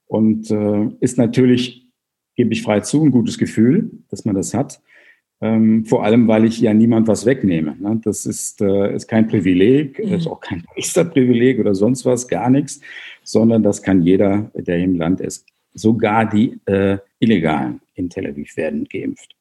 Und 0.05 0.51
äh, 0.51 0.87
ist 0.99 1.17
natürlich, 1.17 1.87
gebe 2.35 2.53
ich 2.53 2.61
frei 2.61 2.81
zu, 2.81 3.03
ein 3.03 3.09
gutes 3.09 3.39
Gefühl, 3.39 3.89
dass 4.11 4.23
man 4.23 4.35
das 4.35 4.53
hat. 4.53 4.79
Ähm, 5.41 5.83
vor 5.85 6.03
allem, 6.03 6.27
weil 6.27 6.45
ich 6.45 6.61
ja 6.61 6.75
niemand 6.75 7.07
was 7.07 7.25
wegnehme. 7.25 7.75
Ne? 7.79 7.99
Das 8.03 8.27
ist, 8.27 8.61
äh, 8.61 8.93
ist 8.93 9.07
kein 9.07 9.27
Privileg, 9.27 9.97
mhm. 9.97 10.13
ist 10.13 10.27
auch 10.27 10.41
kein 10.41 10.61
Priesterprivileg 10.61 11.57
oder 11.59 11.73
sonst 11.73 12.05
was, 12.05 12.27
gar 12.27 12.51
nichts, 12.51 12.81
sondern 13.23 13.63
das 13.63 13.81
kann 13.81 14.03
jeder, 14.03 14.51
der 14.53 14.77
im 14.77 14.93
Land 14.93 15.21
ist 15.21 15.47
sogar 15.79 16.29
die 16.29 16.59
äh, 16.65 16.97
Illegalen 17.19 17.81
in 17.95 18.09
Tel 18.09 18.27
Aviv 18.27 18.55
werden 18.57 18.85
geimpft. 18.85 19.35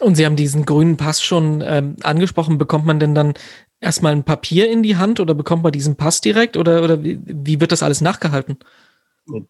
Und 0.00 0.14
Sie 0.14 0.24
haben 0.24 0.36
diesen 0.36 0.64
grünen 0.64 0.96
Pass 0.96 1.22
schon 1.22 1.62
ähm, 1.66 1.96
angesprochen. 2.02 2.58
Bekommt 2.58 2.86
man 2.86 3.00
denn 3.00 3.14
dann 3.14 3.34
erstmal 3.80 4.12
ein 4.12 4.24
Papier 4.24 4.70
in 4.70 4.82
die 4.82 4.96
Hand 4.96 5.20
oder 5.20 5.34
bekommt 5.34 5.62
man 5.62 5.72
diesen 5.72 5.96
Pass 5.96 6.20
direkt 6.20 6.56
oder, 6.56 6.84
oder 6.84 7.02
wie, 7.02 7.18
wie 7.24 7.60
wird 7.60 7.72
das 7.72 7.82
alles 7.82 8.00
nachgehalten? 8.00 8.58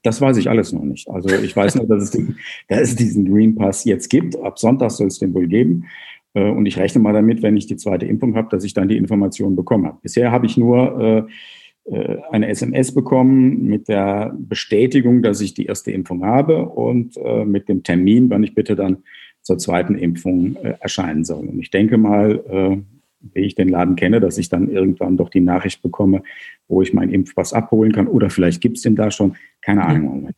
Das 0.02 0.20
weiß 0.20 0.36
ich 0.38 0.48
alles 0.48 0.72
noch 0.72 0.82
nicht. 0.82 1.08
Also 1.08 1.28
ich 1.28 1.54
weiß 1.54 1.76
nur, 1.76 1.86
dass 1.86 2.02
es, 2.02 2.10
den, 2.10 2.36
dass 2.68 2.80
es 2.80 2.96
diesen 2.96 3.30
Green 3.30 3.54
Pass 3.54 3.84
jetzt 3.84 4.08
gibt. 4.08 4.36
Ab 4.36 4.58
Sonntag 4.58 4.90
soll 4.90 5.08
es 5.08 5.18
den 5.18 5.34
wohl 5.34 5.46
geben. 5.46 5.86
Äh, 6.34 6.50
und 6.50 6.66
ich 6.66 6.78
rechne 6.78 7.00
mal 7.00 7.12
damit, 7.12 7.42
wenn 7.42 7.56
ich 7.56 7.66
die 7.66 7.76
zweite 7.76 8.06
Impfung 8.06 8.34
habe, 8.34 8.48
dass 8.50 8.64
ich 8.64 8.74
dann 8.74 8.88
die 8.88 8.96
Informationen 8.96 9.56
bekomme. 9.56 9.98
Bisher 10.02 10.32
habe 10.32 10.46
ich 10.46 10.56
nur 10.56 11.00
äh, 11.00 11.32
eine 12.30 12.48
SMS 12.48 12.92
bekommen 12.92 13.66
mit 13.66 13.88
der 13.88 14.34
Bestätigung, 14.38 15.22
dass 15.22 15.40
ich 15.40 15.54
die 15.54 15.66
erste 15.66 15.90
Impfung 15.90 16.24
habe 16.24 16.68
und 16.68 17.16
äh, 17.16 17.44
mit 17.44 17.68
dem 17.68 17.82
Termin, 17.82 18.28
wann 18.30 18.42
ich 18.42 18.54
bitte 18.54 18.76
dann 18.76 18.98
zur 19.42 19.58
zweiten 19.58 19.94
Impfung 19.94 20.56
äh, 20.56 20.74
erscheinen 20.80 21.24
soll. 21.24 21.46
Und 21.46 21.58
ich 21.58 21.70
denke 21.70 21.98
mal, 21.98 22.82
wie 23.20 23.40
ich 23.40 23.54
den 23.54 23.68
Laden 23.68 23.96
kenne, 23.96 24.20
dass 24.20 24.38
ich 24.38 24.48
dann 24.48 24.70
irgendwann 24.70 25.16
doch 25.16 25.28
die 25.28 25.40
Nachricht 25.40 25.82
bekomme, 25.82 26.22
wo 26.68 26.82
ich 26.82 26.92
meinen 26.92 27.12
Impfpass 27.12 27.52
abholen 27.52 27.92
kann. 27.92 28.06
Oder 28.06 28.30
vielleicht 28.30 28.60
gibt 28.60 28.76
es 28.76 28.82
den 28.82 28.94
da 28.94 29.10
schon. 29.10 29.34
Keine 29.60 29.84
Ahnung. 29.84 30.30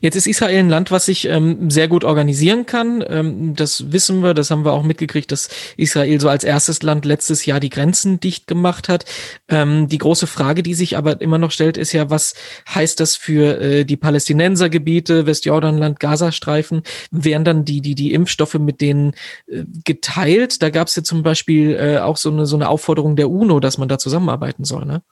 Jetzt 0.00 0.16
ist 0.16 0.26
Israel 0.26 0.58
ein 0.58 0.68
Land, 0.68 0.90
was 0.90 1.06
sich 1.06 1.26
ähm, 1.26 1.70
sehr 1.70 1.88
gut 1.88 2.04
organisieren 2.04 2.66
kann. 2.66 3.04
Ähm, 3.06 3.54
das 3.54 3.92
wissen 3.92 4.22
wir, 4.22 4.34
das 4.34 4.50
haben 4.50 4.64
wir 4.64 4.72
auch 4.72 4.82
mitgekriegt, 4.82 5.30
dass 5.30 5.48
Israel 5.76 6.20
so 6.20 6.28
als 6.28 6.44
erstes 6.44 6.82
Land 6.82 7.04
letztes 7.04 7.46
Jahr 7.46 7.60
die 7.60 7.70
Grenzen 7.70 8.20
dicht 8.20 8.46
gemacht 8.46 8.88
hat. 8.88 9.04
Ähm, 9.48 9.88
die 9.88 9.98
große 9.98 10.26
Frage, 10.26 10.62
die 10.62 10.74
sich 10.74 10.96
aber 10.96 11.20
immer 11.20 11.38
noch 11.38 11.50
stellt, 11.50 11.76
ist 11.76 11.92
ja, 11.92 12.10
was 12.10 12.34
heißt 12.74 13.00
das 13.00 13.16
für 13.16 13.60
äh, 13.60 13.84
die 13.84 13.96
Palästinensergebiete, 13.96 15.26
Westjordanland, 15.26 16.00
Gazastreifen? 16.00 16.82
Werden 17.10 17.44
dann 17.44 17.64
die, 17.64 17.80
die, 17.80 17.94
die 17.94 18.12
Impfstoffe 18.12 18.54
mit 18.54 18.80
denen 18.80 19.14
äh, 19.46 19.64
geteilt? 19.84 20.62
Da 20.62 20.70
gab 20.70 20.88
es 20.88 20.96
ja 20.96 21.02
zum 21.02 21.22
Beispiel 21.22 21.76
äh, 21.76 21.98
auch 21.98 22.16
so 22.16 22.30
eine, 22.30 22.46
so 22.46 22.56
eine 22.56 22.68
Aufforderung 22.68 23.16
der 23.16 23.30
UNO, 23.30 23.60
dass 23.60 23.78
man 23.78 23.88
da 23.88 23.98
zusammenarbeiten 23.98 24.64
soll, 24.64 24.84
ne? 24.84 25.02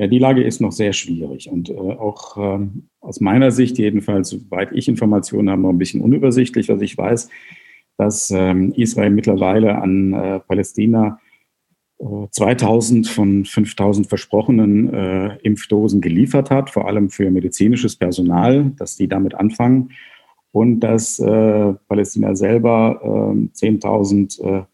Ja, 0.00 0.06
die 0.06 0.18
Lage 0.18 0.42
ist 0.42 0.62
noch 0.62 0.72
sehr 0.72 0.94
schwierig 0.94 1.50
und 1.50 1.68
äh, 1.68 1.74
auch 1.74 2.38
ähm, 2.38 2.88
aus 3.02 3.20
meiner 3.20 3.50
Sicht 3.50 3.76
jedenfalls, 3.76 4.30
soweit 4.30 4.72
ich 4.72 4.88
Informationen 4.88 5.50
habe, 5.50 5.60
noch 5.60 5.68
ein 5.68 5.76
bisschen 5.76 6.00
unübersichtlich. 6.00 6.70
Was 6.70 6.80
ich 6.80 6.96
weiß, 6.96 7.28
dass 7.98 8.30
ähm, 8.30 8.72
Israel 8.72 9.10
mittlerweile 9.10 9.76
an 9.76 10.14
äh, 10.14 10.40
Palästina 10.40 11.20
äh, 11.98 12.04
2000 12.30 13.08
von 13.08 13.44
5000 13.44 14.06
versprochenen 14.06 14.90
äh, 14.90 15.36
Impfdosen 15.42 16.00
geliefert 16.00 16.50
hat, 16.50 16.70
vor 16.70 16.88
allem 16.88 17.10
für 17.10 17.30
medizinisches 17.30 17.94
Personal, 17.94 18.72
dass 18.78 18.96
die 18.96 19.06
damit 19.06 19.34
anfangen 19.34 19.90
und 20.50 20.80
dass 20.80 21.18
äh, 21.18 21.74
Palästina 21.88 22.34
selber 22.36 23.02
10.000 23.04 24.42
ähm, 24.42 24.64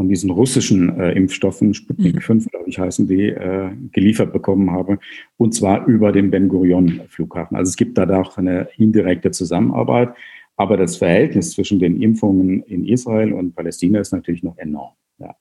von 0.00 0.08
diesen 0.08 0.30
russischen 0.30 0.98
äh, 0.98 1.12
Impfstoffen, 1.12 1.74
Sputnik 1.74 2.14
mhm. 2.14 2.20
5, 2.22 2.46
glaube 2.46 2.70
ich, 2.70 2.78
heißen 2.78 3.06
die, 3.06 3.26
äh, 3.26 3.68
geliefert 3.92 4.32
bekommen 4.32 4.70
habe. 4.70 4.98
Und 5.36 5.54
zwar 5.54 5.84
über 5.84 6.10
den 6.10 6.30
Ben 6.30 6.48
Gurion 6.48 7.02
Flughafen. 7.06 7.54
Also 7.54 7.68
es 7.68 7.76
gibt 7.76 7.98
da 7.98 8.08
auch 8.18 8.38
eine 8.38 8.68
indirekte 8.78 9.30
Zusammenarbeit. 9.30 10.14
Aber 10.56 10.78
das 10.78 10.96
Verhältnis 10.96 11.50
zwischen 11.50 11.80
den 11.80 12.00
Impfungen 12.00 12.62
in 12.62 12.86
Israel 12.86 13.34
und 13.34 13.54
Palästina 13.54 14.00
ist 14.00 14.14
natürlich 14.14 14.42
noch 14.42 14.56
enorm. 14.56 14.92
Ja. 15.18 15.36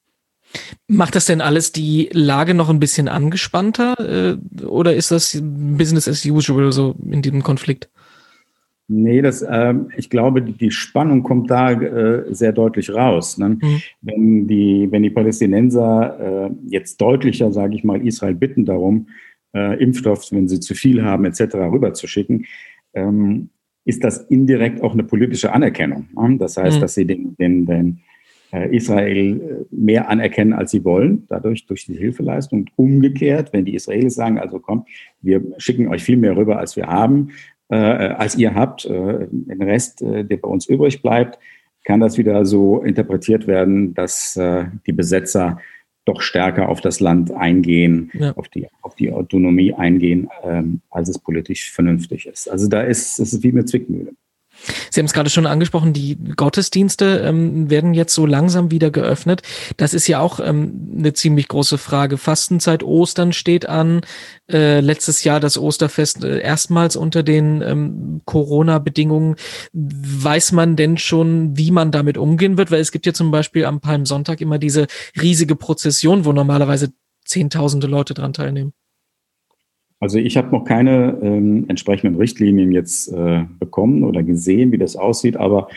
Macht 0.89 1.15
das 1.15 1.27
denn 1.27 1.39
alles 1.39 1.71
die 1.71 2.09
Lage 2.11 2.53
noch 2.53 2.69
ein 2.69 2.81
bisschen 2.81 3.07
angespannter 3.07 4.37
äh, 4.59 4.65
oder 4.65 4.93
ist 4.93 5.11
das 5.11 5.41
Business 5.41 6.09
as 6.09 6.25
usual 6.25 6.73
so 6.73 6.95
in 7.09 7.21
diesem 7.21 7.43
Konflikt? 7.43 7.89
Nee, 8.91 9.21
das, 9.21 9.43
äh, 9.43 9.75
ich 9.97 10.09
glaube, 10.09 10.41
die, 10.41 10.71
Spannung 10.71 11.21
kommt 11.21 11.51
da 11.51 11.71
äh, 11.71 12.33
sehr 12.33 12.51
deutlich 12.51 12.89
raus. 12.89 13.37
Ne? 13.37 13.49
Mhm. 13.49 13.81
Wenn, 14.01 14.47
die, 14.47 14.87
wenn 14.89 15.03
die 15.03 15.11
Palästinenser 15.11 16.47
äh, 16.47 16.51
jetzt 16.67 16.99
deutlicher, 16.99 17.51
sage 17.51 17.75
ich 17.75 17.83
mal, 17.83 18.05
Israel 18.05 18.33
bitten 18.33 18.65
darum, 18.65 19.07
äh, 19.53 19.79
Impfstoff, 19.81 20.31
wenn 20.31 20.47
sie 20.47 20.59
zu 20.59 20.73
viel 20.73 21.03
haben, 21.03 21.25
etc., 21.25 21.53
rüberzuschicken, 21.53 22.47
ähm, 22.95 23.49
ist 23.85 24.03
das 24.03 24.17
indirekt 24.23 24.81
auch 24.81 24.93
eine 24.93 25.03
politische 25.03 25.53
Anerkennung. 25.53 26.07
Ne? 26.15 26.37
Das 26.39 26.57
heißt, 26.57 26.77
mhm. 26.77 26.81
dass 26.81 26.95
sie 26.95 27.05
den, 27.05 27.35
den, 27.37 27.67
den 27.67 27.99
äh, 28.51 28.75
Israel 28.75 29.39
äh, 29.39 29.65
mehr 29.69 30.09
anerkennen, 30.09 30.53
als 30.53 30.71
sie 30.71 30.83
wollen, 30.83 31.27
dadurch 31.29 31.67
durch 31.67 31.85
die 31.85 31.95
Hilfeleistung. 31.95 32.65
Umgekehrt, 32.75 33.53
wenn 33.53 33.65
die 33.65 33.75
Israelis 33.75 34.15
sagen, 34.15 34.39
also 34.39 34.57
komm, 34.57 34.85
wir 35.21 35.43
schicken 35.59 35.87
euch 35.89 36.03
viel 36.03 36.17
mehr 36.17 36.35
rüber, 36.35 36.57
als 36.57 36.75
wir 36.75 36.87
haben, 36.87 37.29
äh, 37.69 37.75
als 37.75 38.35
ihr 38.35 38.55
habt, 38.55 38.85
äh, 38.85 39.27
den 39.29 39.61
Rest, 39.61 40.01
äh, 40.01 40.25
der 40.25 40.37
bei 40.37 40.47
uns 40.47 40.65
übrig 40.67 41.01
bleibt, 41.01 41.39
kann 41.85 41.99
das 41.99 42.17
wieder 42.17 42.45
so 42.45 42.81
interpretiert 42.81 43.47
werden, 43.47 43.93
dass 43.93 44.35
äh, 44.35 44.65
die 44.85 44.91
Besetzer 44.91 45.59
doch 46.05 46.21
stärker 46.21 46.69
auf 46.69 46.81
das 46.81 46.99
Land 46.99 47.31
eingehen, 47.31 48.11
ja. 48.13 48.31
auf, 48.33 48.49
die, 48.49 48.67
auf 48.81 48.95
die 48.95 49.11
Autonomie 49.11 49.73
eingehen, 49.73 50.29
ähm, 50.43 50.81
als 50.89 51.09
es 51.09 51.19
politisch 51.19 51.71
vernünftig 51.71 52.25
ist. 52.25 52.49
Also 52.49 52.67
da 52.67 52.81
ist 52.81 53.19
es 53.19 53.43
wie 53.43 53.51
eine 53.51 53.65
Zwickmühle. 53.65 54.13
Sie 54.89 54.99
haben 54.99 55.05
es 55.05 55.13
gerade 55.13 55.29
schon 55.29 55.45
angesprochen, 55.45 55.93
die 55.93 56.17
Gottesdienste 56.35 57.23
ähm, 57.25 57.69
werden 57.69 57.93
jetzt 57.93 58.13
so 58.13 58.25
langsam 58.25 58.71
wieder 58.71 58.91
geöffnet. 58.91 59.41
Das 59.77 59.93
ist 59.93 60.07
ja 60.07 60.19
auch 60.19 60.39
ähm, 60.39 60.91
eine 60.97 61.13
ziemlich 61.13 61.47
große 61.47 61.77
Frage. 61.77 62.17
Fastenzeit 62.17 62.83
Ostern 62.83 63.33
steht 63.33 63.67
an. 63.67 64.01
Äh, 64.51 64.79
letztes 64.79 65.23
Jahr 65.23 65.39
das 65.39 65.57
Osterfest 65.57 66.23
äh, 66.23 66.39
erstmals 66.39 66.95
unter 66.95 67.23
den 67.23 67.61
ähm, 67.61 68.21
Corona-Bedingungen. 68.25 69.35
Weiß 69.73 70.51
man 70.51 70.75
denn 70.75 70.97
schon, 70.97 71.57
wie 71.57 71.71
man 71.71 71.91
damit 71.91 72.17
umgehen 72.17 72.57
wird? 72.57 72.71
Weil 72.71 72.81
es 72.81 72.91
gibt 72.91 73.05
ja 73.05 73.13
zum 73.13 73.31
Beispiel 73.31 73.65
am 73.65 73.79
Palmsonntag 73.79 74.41
immer 74.41 74.57
diese 74.57 74.87
riesige 75.21 75.55
Prozession, 75.55 76.25
wo 76.25 76.33
normalerweise 76.33 76.91
Zehntausende 77.25 77.85
Leute 77.85 78.15
dran 78.15 78.33
teilnehmen. 78.33 78.73
Also 79.99 80.17
ich 80.17 80.37
habe 80.37 80.51
noch 80.51 80.63
keine 80.63 81.17
ähm, 81.21 81.65
entsprechenden 81.67 82.15
Richtlinien 82.15 82.71
jetzt 82.71 83.11
äh, 83.11 83.45
bekommen 83.59 84.03
oder 84.03 84.23
gesehen, 84.23 84.71
wie 84.71 84.77
das 84.77 84.95
aussieht, 84.95 85.35
aber 85.35 85.67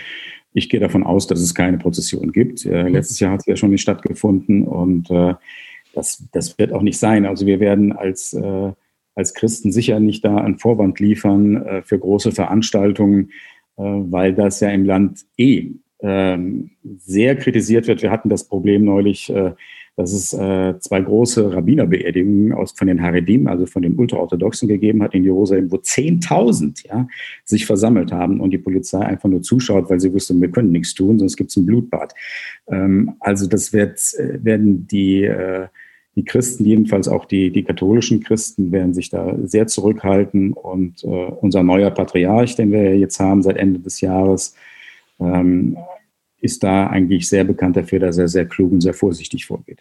ich 0.55 0.69
gehe 0.69 0.81
davon 0.81 1.02
aus, 1.02 1.26
dass 1.26 1.41
es 1.41 1.55
keine 1.55 1.79
Prozession 1.79 2.31
gibt. 2.31 2.64
Äh, 2.64 2.85
mhm. 2.85 2.93
letztes 2.93 3.19
Jahr 3.21 3.33
hat 3.33 3.41
es 3.41 3.47
ja 3.47 3.57
schon 3.57 3.71
nicht 3.71 3.83
stattgefunden 3.83 4.64
und 4.64 5.11
äh, 5.11 5.35
das, 5.95 6.25
das 6.33 6.59
wird 6.59 6.73
auch 6.73 6.83
nicht 6.83 6.99
sein. 6.99 7.26
Also 7.26 7.47
wir 7.47 7.61
werden 7.61 7.93
als, 7.93 8.33
äh, 8.33 8.73
als 9.14 9.35
Christen 9.35 9.73
sicher 9.73 10.00
nicht 10.00 10.25
da 10.25 10.37
einen 10.37 10.59
Vorwand 10.59 11.00
liefern 11.00 11.57
äh, 11.57 11.83
für 11.83 11.99
große 11.99 12.33
Veranstaltungen, 12.33 13.31
äh, 13.76 13.83
weil 13.83 14.35
das 14.35 14.61
ja 14.61 14.71
im 14.71 14.85
Land 14.85 15.25
eh 15.37 15.73
sehr 16.03 17.37
kritisiert 17.37 17.87
wird. 17.87 18.03
Wir 18.03 18.11
hatten 18.11 18.29
das 18.29 18.45
Problem 18.45 18.85
neulich, 18.85 19.31
äh, 19.31 19.53
dass 19.97 20.13
es 20.13 20.33
äh, 20.33 20.79
zwei 20.81 21.01
große 21.01 21.53
Rabbinerbeerdigungen 21.55 22.53
aus, 22.53 22.73
von 22.73 22.89
den 22.89 23.03
Haredim, 23.03 23.47
also 23.47 23.67
von 23.67 23.83
den 23.83 23.95
Ultraorthodoxen 23.97 24.67
gegeben 24.67 25.03
hat 25.03 25.15
in 25.15 25.23
Jerusalem, 25.23 25.71
wo 25.71 25.77
10.000 25.77 26.89
ja, 26.89 27.07
sich 27.45 27.67
versammelt 27.67 28.11
haben 28.11 28.41
und 28.41 28.51
die 28.51 28.59
Polizei 28.59 29.01
einfach 29.01 29.29
nur 29.29 29.43
zuschaut, 29.43 29.91
weil 29.91 30.01
sie 30.01 30.13
wusste, 30.13 30.41
wir 30.41 30.51
können 30.51 30.73
nichts 30.73 30.95
tun, 30.95 31.19
sonst 31.19 31.37
gibt 31.37 31.51
es 31.51 31.57
ein 31.57 31.67
Blutbad. 31.67 32.15
Ähm, 32.69 33.15
also 33.21 33.47
das 33.47 33.73
wird, 33.73 34.01
äh, 34.15 34.43
werden 34.43 34.87
die, 34.89 35.31
die 36.17 36.25
Christen, 36.25 36.65
jedenfalls 36.65 37.07
auch 37.09 37.27
die, 37.27 37.51
die 37.51 37.63
katholischen 37.63 38.23
Christen, 38.23 38.73
werden 38.73 38.95
sich 38.95 39.09
da 39.09 39.37
sehr 39.45 39.67
zurückhalten 39.67 40.53
und 40.53 41.05
unser 41.05 41.63
neuer 41.63 41.91
Patriarch, 41.91 42.55
den 42.55 42.71
wir 42.71 42.99
jetzt 42.99 43.19
haben 43.19 43.43
seit 43.43 43.57
Ende 43.57 43.79
des 43.81 44.03
Jahres, 44.03 44.55
ähm, 45.25 45.76
ist 46.41 46.62
da 46.62 46.88
eigentlich 46.88 47.29
sehr 47.29 47.45
bekannt 47.45 47.76
dafür, 47.76 48.00
dass 48.00 48.19
er 48.19 48.29
sehr 48.29 48.47
klug 48.47 48.73
und 48.73 48.81
sehr 48.81 48.95
vorsichtig 48.95 49.47
vorgeht. 49.47 49.79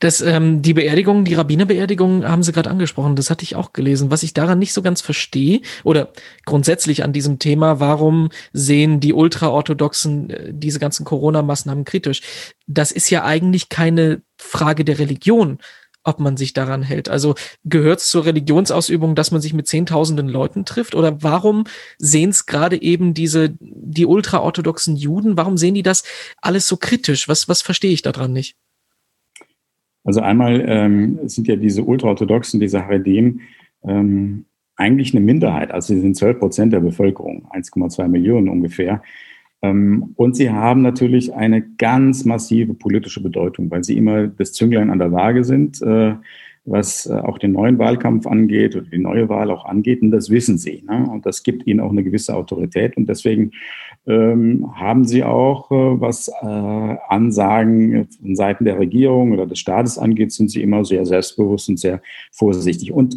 Das, 0.00 0.20
ähm, 0.20 0.62
die 0.62 0.74
Beerdigung, 0.74 1.24
die 1.24 1.34
Rabbinerbeerdigung 1.34 2.26
haben 2.26 2.42
Sie 2.42 2.52
gerade 2.52 2.70
angesprochen, 2.70 3.16
das 3.16 3.30
hatte 3.30 3.44
ich 3.44 3.56
auch 3.56 3.72
gelesen. 3.72 4.10
Was 4.10 4.22
ich 4.22 4.34
daran 4.34 4.58
nicht 4.58 4.72
so 4.72 4.82
ganz 4.82 5.00
verstehe, 5.00 5.60
oder 5.84 6.12
grundsätzlich 6.44 7.04
an 7.04 7.12
diesem 7.12 7.38
Thema, 7.38 7.80
warum 7.80 8.30
sehen 8.52 9.00
die 9.00 9.12
Ultraorthodoxen 9.12 10.30
äh, 10.30 10.52
diese 10.52 10.78
ganzen 10.78 11.04
Corona-Maßnahmen 11.04 11.84
kritisch? 11.84 12.22
Das 12.66 12.92
ist 12.92 13.10
ja 13.10 13.24
eigentlich 13.24 13.68
keine 13.68 14.22
Frage 14.36 14.84
der 14.84 14.98
Religion, 14.98 15.58
ob 16.04 16.20
man 16.20 16.36
sich 16.36 16.52
daran 16.52 16.82
hält. 16.82 17.08
Also 17.08 17.34
gehört 17.64 18.00
es 18.00 18.08
zur 18.08 18.24
Religionsausübung, 18.24 19.14
dass 19.14 19.30
man 19.30 19.40
sich 19.40 19.52
mit 19.54 19.66
zehntausenden 19.66 20.28
Leuten 20.28 20.64
trifft? 20.64 20.94
Oder 20.94 21.22
warum 21.22 21.64
sehen 21.98 22.30
es 22.30 22.46
gerade 22.46 22.80
eben 22.80 23.14
diese, 23.14 23.54
die 23.60 24.06
ultraorthodoxen 24.06 24.96
Juden, 24.96 25.36
warum 25.36 25.56
sehen 25.56 25.74
die 25.74 25.82
das 25.82 26.04
alles 26.40 26.66
so 26.66 26.76
kritisch? 26.76 27.28
Was, 27.28 27.48
was 27.48 27.62
verstehe 27.62 27.92
ich 27.92 28.02
daran 28.02 28.32
nicht? 28.32 28.56
Also 30.04 30.20
einmal 30.20 30.64
ähm, 30.66 31.18
sind 31.28 31.48
ja 31.48 31.56
diese 31.56 31.82
ultraorthodoxen, 31.82 32.60
diese 32.60 32.82
Haredim, 32.82 33.40
ähm, 33.84 34.46
eigentlich 34.76 35.12
eine 35.12 35.20
Minderheit. 35.20 35.70
Also 35.70 35.92
sie 35.92 36.00
sind 36.00 36.16
12 36.16 36.38
Prozent 36.38 36.72
der 36.72 36.80
Bevölkerung, 36.80 37.46
1,2 37.52 38.08
Millionen 38.08 38.48
ungefähr. 38.48 39.02
Ähm, 39.62 40.12
und 40.16 40.36
sie 40.36 40.50
haben 40.50 40.82
natürlich 40.82 41.34
eine 41.34 41.62
ganz 41.62 42.24
massive 42.24 42.74
politische 42.74 43.22
Bedeutung, 43.22 43.70
weil 43.70 43.84
sie 43.84 43.96
immer 43.96 44.28
das 44.28 44.52
Zünglein 44.52 44.90
an 44.90 44.98
der 44.98 45.12
Waage 45.12 45.44
sind, 45.44 45.82
äh, 45.82 46.14
was 46.64 47.06
äh, 47.06 47.14
auch 47.14 47.38
den 47.38 47.52
neuen 47.52 47.78
Wahlkampf 47.78 48.26
angeht 48.26 48.76
oder 48.76 48.86
die 48.86 48.98
neue 48.98 49.28
Wahl 49.28 49.50
auch 49.50 49.64
angeht. 49.64 50.02
Und 50.02 50.10
das 50.10 50.30
wissen 50.30 50.58
sie. 50.58 50.84
Ne? 50.86 51.08
Und 51.10 51.26
das 51.26 51.42
gibt 51.42 51.66
ihnen 51.66 51.80
auch 51.80 51.90
eine 51.90 52.04
gewisse 52.04 52.36
Autorität. 52.36 52.96
Und 52.96 53.08
deswegen 53.08 53.52
ähm, 54.06 54.70
haben 54.76 55.04
sie 55.04 55.24
auch, 55.24 55.70
äh, 55.70 56.00
was 56.00 56.28
Ansagen 56.28 58.06
von 58.20 58.36
Seiten 58.36 58.64
der 58.64 58.78
Regierung 58.78 59.32
oder 59.32 59.46
des 59.46 59.58
Staates 59.58 59.98
angeht, 59.98 60.32
sind 60.32 60.50
sie 60.50 60.62
immer 60.62 60.84
sehr 60.84 61.04
selbstbewusst 61.06 61.68
und 61.68 61.78
sehr 61.80 62.00
vorsichtig. 62.30 62.92
Und 62.92 63.16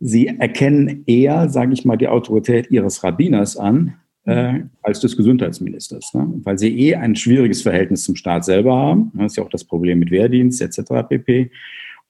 sie 0.00 0.28
erkennen 0.28 1.04
eher, 1.06 1.48
sage 1.48 1.74
ich 1.74 1.84
mal, 1.84 1.96
die 1.96 2.08
Autorität 2.08 2.70
ihres 2.70 3.04
Rabbiners 3.04 3.56
an, 3.56 3.94
äh, 4.26 4.60
als 4.82 5.00
des 5.00 5.16
Gesundheitsministers, 5.16 6.12
ne? 6.14 6.28
weil 6.42 6.58
sie 6.58 6.78
eh 6.78 6.96
ein 6.96 7.16
schwieriges 7.16 7.62
Verhältnis 7.62 8.04
zum 8.04 8.16
Staat 8.16 8.44
selber 8.44 8.76
haben. 8.76 9.12
Das 9.14 9.32
ist 9.32 9.36
ja 9.36 9.44
auch 9.44 9.50
das 9.50 9.64
Problem 9.64 10.00
mit 10.00 10.10
Wehrdienst 10.10 10.60
etc. 10.60 11.08
pp. 11.08 11.50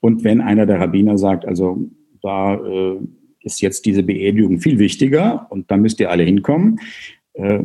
Und 0.01 0.25
wenn 0.25 0.41
einer 0.41 0.67
der 0.67 0.81
Rabbiner 0.81 1.19
sagt, 1.19 1.45
also 1.45 1.89
da 2.23 2.55
äh, 2.55 2.99
ist 3.41 3.61
jetzt 3.61 3.87
diese 3.87 4.03
Beerdigung 4.03 4.61
viel 4.61 4.79
wichtiger 4.79 5.47
und 5.51 5.71
da 5.71 5.77
müsst 5.77 6.01
ihr 6.01 6.11
alle 6.11 6.25
hinkommen, 6.25 6.81
äh, 7.35 7.61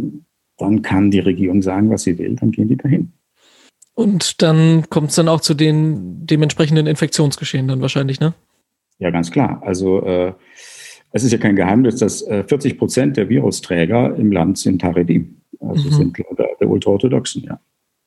dann 0.57 0.81
kann 0.81 1.11
die 1.11 1.19
Regierung 1.19 1.61
sagen, 1.61 1.89
was 1.89 2.03
sie 2.03 2.17
will, 2.19 2.35
dann 2.35 2.51
gehen 2.51 2.67
die 2.67 2.77
dahin. 2.77 3.11
Und 3.93 4.41
dann 4.41 4.89
kommt 4.89 5.09
es 5.09 5.15
dann 5.15 5.27
auch 5.27 5.41
zu 5.41 5.53
den 5.53 6.25
dementsprechenden 6.25 6.87
Infektionsgeschehen 6.87 7.67
dann 7.67 7.81
wahrscheinlich, 7.81 8.19
ne? 8.19 8.33
Ja, 8.99 9.09
ganz 9.09 9.31
klar. 9.31 9.61
Also 9.65 10.05
äh, 10.05 10.33
es 11.11 11.23
ist 11.23 11.31
ja 11.31 11.37
kein 11.37 11.55
Geheimnis, 11.55 11.97
dass 11.97 12.23
40 12.23 12.73
äh, 12.73 12.75
Prozent 12.75 13.17
der 13.17 13.29
Virusträger 13.29 14.15
im 14.15 14.31
Land 14.31 14.57
sind 14.57 14.83
Haredim, 14.83 15.37
also 15.59 15.89
mhm. 15.89 15.93
sind 15.93 16.17
der, 16.17 16.47
der 16.59 16.69
Ultraorthodoxen, 16.69 17.43
ja. 17.43 17.59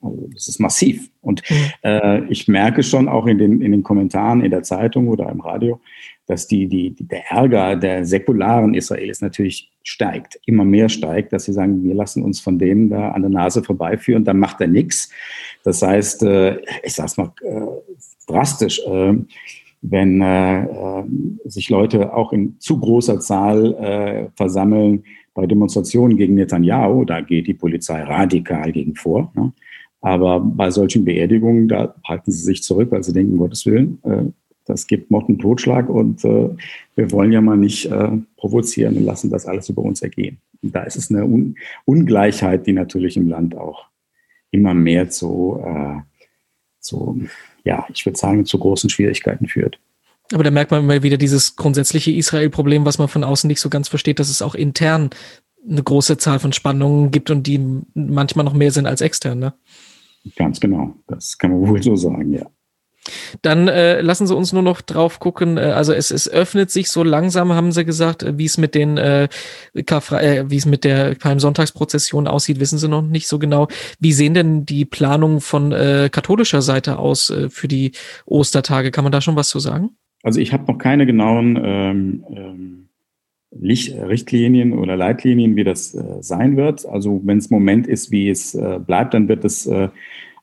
Also 0.05 0.29
das 0.33 0.49
ist 0.49 0.61
massiv. 0.61 1.11
Und 1.23 1.43
mhm. 1.49 1.57
äh, 1.83 2.25
ich 2.27 2.47
merke 2.47 2.83
schon 2.83 3.09
auch 3.09 3.27
in 3.27 3.39
den, 3.39 3.61
in 3.63 3.73
den 3.73 3.83
Kommentaren 3.83 4.43
in 4.43 4.51
der 4.51 4.63
Zeitung 4.63 5.09
oder 5.09 5.31
im 5.31 5.41
Radio, 5.41 5.81
dass 6.27 6.47
die, 6.47 6.67
die, 6.67 6.95
der 6.95 7.31
Ärger 7.31 7.77
der 7.77 8.05
säkularen 8.05 8.75
Israelis 8.75 9.21
natürlich 9.21 9.71
steigt, 9.83 10.39
immer 10.47 10.65
mehr 10.65 10.89
steigt, 10.89 11.33
dass 11.33 11.45
sie 11.45 11.53
sagen, 11.53 11.83
wir 11.83 11.95
lassen 11.95 12.23
uns 12.23 12.41
von 12.41 12.59
denen 12.59 12.91
da 12.91 13.11
an 13.11 13.23
der 13.23 13.31
Nase 13.31 13.63
vorbeiführen, 13.63 14.25
dann 14.25 14.39
macht 14.39 14.61
er 14.61 14.69
nichts. 14.69 15.11
Das 15.63 15.83
heißt, 15.83 16.23
äh, 16.23 16.61
ich 16.83 16.95
sage 16.95 17.07
es 17.07 17.17
mal 17.17 17.33
äh, 17.43 17.67
drastisch, 18.27 18.81
äh, 18.87 19.15
wenn 19.87 20.23
äh, 20.23 20.65
äh, 20.65 21.05
sich 21.45 21.69
Leute 21.69 22.15
auch 22.15 22.33
in 22.33 22.59
zu 22.59 22.79
großer 22.79 23.21
Zahl 23.21 23.75
äh, 23.75 24.29
versammeln 24.35 25.05
bei 25.35 25.47
Demonstrationen 25.47 26.17
gegen 26.17 26.35
Netanyahu, 26.35 27.05
da 27.05 27.21
geht 27.21 27.47
die 27.47 27.55
Polizei 27.55 28.03
radikal 28.03 28.73
gegen 28.73 28.95
vor. 28.95 29.31
Ne? 29.35 29.53
Aber 30.01 30.41
bei 30.41 30.71
solchen 30.71 31.05
Beerdigungen, 31.05 31.69
da 31.69 31.95
halten 32.07 32.31
sie 32.31 32.43
sich 32.43 32.63
zurück, 32.63 32.91
weil 32.91 33.03
sie 33.03 33.13
denken, 33.13 33.37
Gottes 33.37 33.67
Willen, 33.67 33.99
äh, 34.05 34.25
das 34.65 34.87
gibt 34.87 35.11
Mord 35.11 35.29
und 35.29 35.41
Totschlag 35.41 35.91
und 35.91 36.25
äh, 36.25 36.49
wir 36.97 37.13
wollen 37.13 37.33
ja 37.33 37.43
mal 37.43 37.59
nicht 37.59 37.85
äh, 37.91 38.13
provozieren 38.37 38.97
und 38.97 39.05
lassen 39.05 39.29
das 39.29 39.45
alles 39.45 39.69
über 39.69 39.83
uns 39.83 40.01
ergehen. 40.01 40.39
Und 40.63 40.75
da 40.75 40.85
ist 40.85 40.97
es 40.97 41.11
eine 41.11 41.27
Un 41.27 41.57
Ungleichheit, 41.85 42.67
die 42.67 42.73
natürlich 42.73 43.19
im 43.19 43.29
Land 43.29 43.55
auch 43.55 43.85
immer 44.51 44.73
mehr 44.73 45.11
zu, 45.11 45.61
äh, 45.63 46.01
zu 46.81 47.21
ja, 47.65 47.87
ich 47.93 48.05
würde 48.07 48.19
sagen, 48.19 48.45
zu 48.45 48.59
großen 48.59 48.91
Schwierigkeiten 48.91 49.49
führt. 49.49 49.79
Aber 50.33 50.45
da 50.45 50.51
merkt 50.51 50.71
man 50.71 50.87
mal 50.87 51.03
wieder 51.03 51.17
dieses 51.17 51.57
grundsätzliche 51.57 52.11
Israel-Problem, 52.11 52.85
was 52.87 52.99
man 52.99 53.09
von 53.09 53.25
außen 53.25 53.49
nicht 53.49 53.61
so 53.61 53.69
ganz 53.69 53.89
versteht, 53.89 54.19
dass 54.19 54.31
es 54.31 54.43
auch 54.43 54.55
intern 54.55 55.11
eine 55.69 55.83
große 55.83 56.19
Zahl 56.19 56.39
von 56.39 56.53
Spannungen 56.53 57.11
gibt 57.11 57.31
und 57.31 57.47
die 57.47 57.83
manchmal 57.95 58.45
noch 58.45 58.55
mehr 58.55 58.71
sind 58.71 58.87
als 58.87 59.01
extern, 59.01 59.39
ne? 59.39 59.55
Ganz 60.37 60.61
genau. 60.61 60.95
Das 61.07 61.37
kann 61.37 61.51
man 61.51 61.69
wohl 61.69 61.83
so 61.83 61.97
sagen, 61.97 62.33
ja. 62.33 62.47
Dann 63.43 63.69
äh, 63.69 64.01
lassen 64.01 64.27
Sie 64.27 64.35
uns 64.35 64.53
nur 64.53 64.63
noch 64.63 64.81
drauf 64.81 65.21
gucken. 65.21 65.59
Äh, 65.59 65.61
also 65.61 65.93
es, 65.93 66.11
es 66.11 66.29
öffnet 66.29 66.71
sich 66.71 66.91
so 66.91 67.03
langsam, 67.03 67.53
haben 67.53 67.73
Sie 67.73 67.85
gesagt, 67.85 68.23
äh, 68.23 68.39
wie 68.39 68.47
es 68.47 68.59
mit 68.59 68.75
den 68.75 68.97
äh, 68.97 69.29
äh, 69.75 70.45
wie 70.51 70.57
es 70.57 70.67
mit 70.67 70.85
der 70.85 71.15
Palmsonntagsprozession 71.15 72.27
aussieht, 72.27 72.61
wissen 72.61 72.79
Sie 72.79 72.89
noch 72.89 73.03
nicht 73.03 73.29
so 73.29 73.39
genau. 73.39 73.69
Wie 74.01 74.13
sehen 74.13 74.35
denn 74.35 74.65
die 74.65 74.85
Planungen 74.85 75.41
von 75.41 75.73
äh, 75.73 76.09
katholischer 76.11 76.63
Seite 76.63 76.99
aus 76.99 77.31
äh, 77.31 77.49
für 77.51 77.69
die 77.69 77.93
Ostertage? 78.27 78.91
Kann 78.91 79.05
man 79.05 79.13
da 79.13 79.21
schon 79.21 79.37
was 79.37 79.49
zu 79.49 79.59
sagen? 79.59 79.91
Also 80.23 80.41
ich 80.41 80.53
habe 80.53 80.65
noch 80.73 80.79
keine 80.79 81.05
genauen 81.05 81.61
ähm, 81.63 82.25
ähm, 82.35 82.89
Licht, 83.51 83.95
Richtlinien 83.95 84.73
oder 84.73 84.97
Leitlinien, 84.97 85.55
wie 85.55 85.65
das 85.65 85.95
äh, 85.95 86.03
sein 86.21 86.57
wird. 86.57 86.87
Also 86.87 87.21
wenn 87.25 87.39
es 87.39 87.51
Moment 87.51 87.87
ist, 87.87 88.11
wie 88.11 88.29
es 88.29 88.55
äh, 88.55 88.81
bleibt, 88.85 89.15
dann 89.15 89.29
wird 89.29 89.45
es 89.45 89.67
äh, 89.67 89.89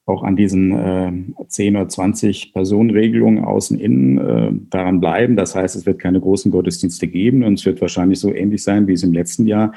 auch 0.06 0.24
an 0.24 0.36
diesen 0.36 0.72
äh, 0.72 1.12
10 1.48 1.76
oder 1.76 1.88
20 1.88 2.54
Personenregelungen 2.54 3.44
außen 3.44 3.80
innen 3.80 4.18
äh, 4.18 4.52
daran 4.70 5.00
bleiben. 5.00 5.36
Das 5.36 5.56
heißt, 5.56 5.76
es 5.76 5.86
wird 5.86 6.00
keine 6.00 6.20
großen 6.20 6.52
Gottesdienste 6.52 7.08
geben 7.08 7.44
und 7.44 7.60
es 7.60 7.66
wird 7.66 7.82
wahrscheinlich 7.82 8.20
so 8.20 8.34
ähnlich 8.34 8.64
sein 8.64 8.88
wie 8.88 8.94
es 8.94 9.04
im 9.04 9.14
letzten 9.14 9.46
Jahr, 9.46 9.74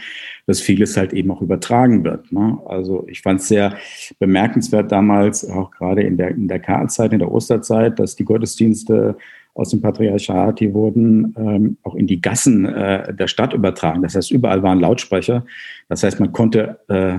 dass 0.46 0.60
vieles 0.60 0.96
halt 0.96 1.12
eben 1.12 1.30
auch 1.30 1.42
übertragen 1.42 2.04
wird. 2.04 2.32
Ne? 2.32 2.58
Also 2.66 3.06
ich 3.08 3.20
fand 3.20 3.40
es 3.40 3.48
sehr 3.48 3.76
bemerkenswert 4.18 4.90
damals, 4.90 5.48
auch 5.48 5.70
gerade 5.70 6.02
in 6.02 6.16
der, 6.16 6.30
in 6.30 6.48
der 6.48 6.60
Karlzeit, 6.60 7.12
in 7.12 7.18
der 7.18 7.30
Osterzeit, 7.30 7.98
dass 7.98 8.16
die 8.16 8.24
Gottesdienste 8.24 9.16
aus 9.54 9.68
dem 9.68 9.80
Patriarchat, 9.80 10.58
die 10.58 10.74
wurden 10.74 11.34
ähm, 11.38 11.76
auch 11.84 11.94
in 11.94 12.06
die 12.06 12.20
Gassen 12.20 12.64
äh, 12.64 13.14
der 13.14 13.28
Stadt 13.28 13.52
übertragen. 13.52 14.02
Das 14.02 14.16
heißt, 14.16 14.32
überall 14.32 14.62
waren 14.64 14.80
Lautsprecher. 14.80 15.44
Das 15.88 16.02
heißt, 16.02 16.18
man 16.18 16.32
konnte 16.32 16.80
äh, 16.88 17.18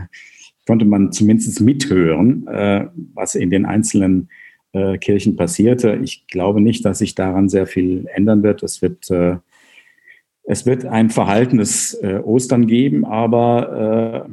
konnte 0.66 0.86
man 0.86 1.12
zumindest 1.12 1.62
mithören, 1.62 2.48
äh, 2.48 2.88
was 3.14 3.36
in 3.36 3.50
den 3.50 3.66
einzelnen 3.66 4.30
äh, 4.74 4.98
Kirchen 4.98 5.36
passierte. 5.36 6.00
Ich 6.04 6.28
glaube 6.28 6.62
nicht, 6.62 6.84
dass 6.86 7.00
sich 7.00 7.16
daran 7.16 7.50
sehr 7.50 7.68
viel 7.68 8.08
ändern 8.14 8.44
wird. 8.44 8.64
Es 8.64 8.82
wird, 8.82 9.10
äh, 9.10 9.38
es 10.44 10.66
wird 10.66 10.86
ein 10.86 11.10
verhaltenes 11.10 11.94
äh, 11.96 12.20
Ostern 12.24 12.68
geben, 12.68 13.06
aber 13.06 14.26
äh, 14.28 14.30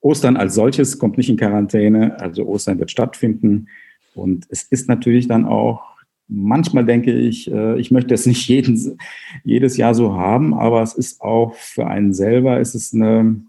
Ostern 0.00 0.36
als 0.36 0.54
solches 0.54 0.98
kommt 0.98 1.18
nicht 1.18 1.30
in 1.30 1.36
Quarantäne. 1.36 2.18
Also 2.20 2.44
Ostern 2.46 2.78
wird 2.78 2.90
stattfinden. 2.90 3.68
Und 4.14 4.46
es 4.50 4.64
ist 4.64 4.88
natürlich 4.88 5.28
dann 5.28 5.44
auch, 5.44 5.82
manchmal 6.28 6.84
denke 6.84 7.12
ich, 7.12 7.50
äh, 7.50 7.78
ich 7.78 7.90
möchte 7.90 8.14
es 8.14 8.26
nicht 8.26 8.48
jeden, 8.48 8.98
jedes 9.44 9.76
Jahr 9.76 9.94
so 9.94 10.14
haben, 10.14 10.54
aber 10.54 10.82
es 10.82 10.94
ist 10.94 11.20
auch 11.20 11.54
für 11.54 11.86
einen 11.86 12.12
selber, 12.14 12.60
es 12.60 12.74
ist 12.74 12.94
eine, 12.94 13.40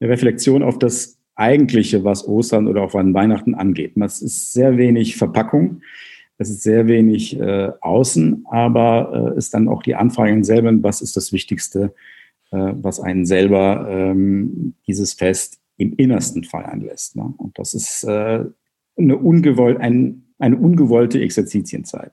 eine 0.00 0.10
Reflexion 0.10 0.62
auf 0.62 0.78
das 0.78 1.17
Eigentliche, 1.38 2.04
was 2.04 2.26
Ostern 2.26 2.66
oder 2.66 2.82
auch 2.82 2.94
an 2.94 3.14
Weihnachten 3.14 3.54
angeht. 3.54 3.96
Es 3.96 4.20
ist 4.20 4.52
sehr 4.52 4.76
wenig 4.76 5.16
Verpackung, 5.16 5.82
es 6.36 6.50
ist 6.50 6.62
sehr 6.62 6.86
wenig 6.86 7.38
äh, 7.38 7.70
Außen, 7.80 8.44
aber 8.50 9.32
äh, 9.34 9.38
ist 9.38 9.54
dann 9.54 9.68
auch 9.68 9.82
die 9.82 9.94
Anfrage 9.94 10.44
selber, 10.44 10.72
was 10.82 11.00
ist 11.00 11.16
das 11.16 11.32
Wichtigste, 11.32 11.94
äh, 12.50 12.72
was 12.74 13.00
einen 13.00 13.24
selber 13.24 13.86
ähm, 13.88 14.74
dieses 14.86 15.12
Fest 15.14 15.58
im 15.76 15.94
Innersten 15.94 16.44
feiern 16.44 16.80
lässt. 16.80 17.16
Ne? 17.16 17.32
Und 17.36 17.58
das 17.58 17.74
ist 17.74 18.04
äh, 18.04 18.44
eine, 18.96 19.16
ungewollt, 19.16 19.80
ein, 19.80 20.24
eine 20.38 20.56
ungewollte 20.56 21.20
Exerzitienzeit. 21.20 22.12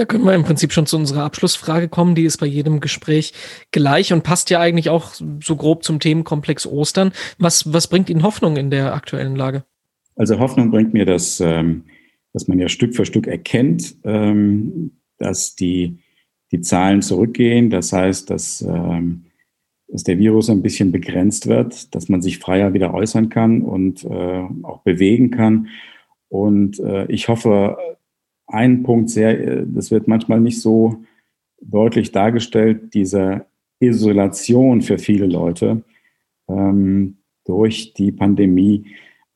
Da 0.00 0.06
können 0.06 0.24
wir 0.24 0.34
im 0.34 0.44
Prinzip 0.44 0.72
schon 0.72 0.86
zu 0.86 0.96
unserer 0.96 1.24
Abschlussfrage 1.24 1.86
kommen. 1.86 2.14
Die 2.14 2.24
ist 2.24 2.38
bei 2.38 2.46
jedem 2.46 2.80
Gespräch 2.80 3.34
gleich 3.70 4.14
und 4.14 4.22
passt 4.22 4.48
ja 4.48 4.58
eigentlich 4.58 4.88
auch 4.88 5.12
so 5.12 5.56
grob 5.56 5.84
zum 5.84 6.00
Themenkomplex 6.00 6.66
Ostern. 6.66 7.12
Was, 7.38 7.70
was 7.70 7.86
bringt 7.86 8.08
Ihnen 8.08 8.22
Hoffnung 8.22 8.56
in 8.56 8.70
der 8.70 8.94
aktuellen 8.94 9.36
Lage? 9.36 9.62
Also 10.16 10.38
Hoffnung 10.38 10.70
bringt 10.70 10.94
mir, 10.94 11.04
dass, 11.04 11.38
ähm, 11.40 11.84
dass 12.32 12.48
man 12.48 12.58
ja 12.58 12.70
Stück 12.70 12.96
für 12.96 13.04
Stück 13.04 13.26
erkennt, 13.26 13.94
ähm, 14.04 14.92
dass 15.18 15.54
die, 15.54 15.98
die 16.50 16.62
Zahlen 16.62 17.02
zurückgehen. 17.02 17.68
Das 17.68 17.92
heißt, 17.92 18.30
dass, 18.30 18.62
ähm, 18.62 19.26
dass 19.88 20.02
der 20.02 20.18
Virus 20.18 20.48
ein 20.48 20.62
bisschen 20.62 20.92
begrenzt 20.92 21.46
wird, 21.46 21.94
dass 21.94 22.08
man 22.08 22.22
sich 22.22 22.38
freier 22.38 22.72
wieder 22.72 22.94
äußern 22.94 23.28
kann 23.28 23.60
und 23.60 24.02
äh, 24.04 24.46
auch 24.62 24.80
bewegen 24.82 25.30
kann. 25.30 25.68
Und 26.30 26.80
äh, 26.80 27.04
ich 27.12 27.28
hoffe, 27.28 27.76
ein 28.52 28.82
Punkt 28.82 29.10
sehr, 29.10 29.64
das 29.64 29.90
wird 29.90 30.08
manchmal 30.08 30.40
nicht 30.40 30.60
so 30.60 31.02
deutlich 31.60 32.12
dargestellt, 32.12 32.94
diese 32.94 33.46
Isolation 33.80 34.82
für 34.82 34.98
viele 34.98 35.26
Leute 35.26 35.82
ähm, 36.48 37.16
durch 37.44 37.94
die 37.94 38.12
Pandemie, 38.12 38.86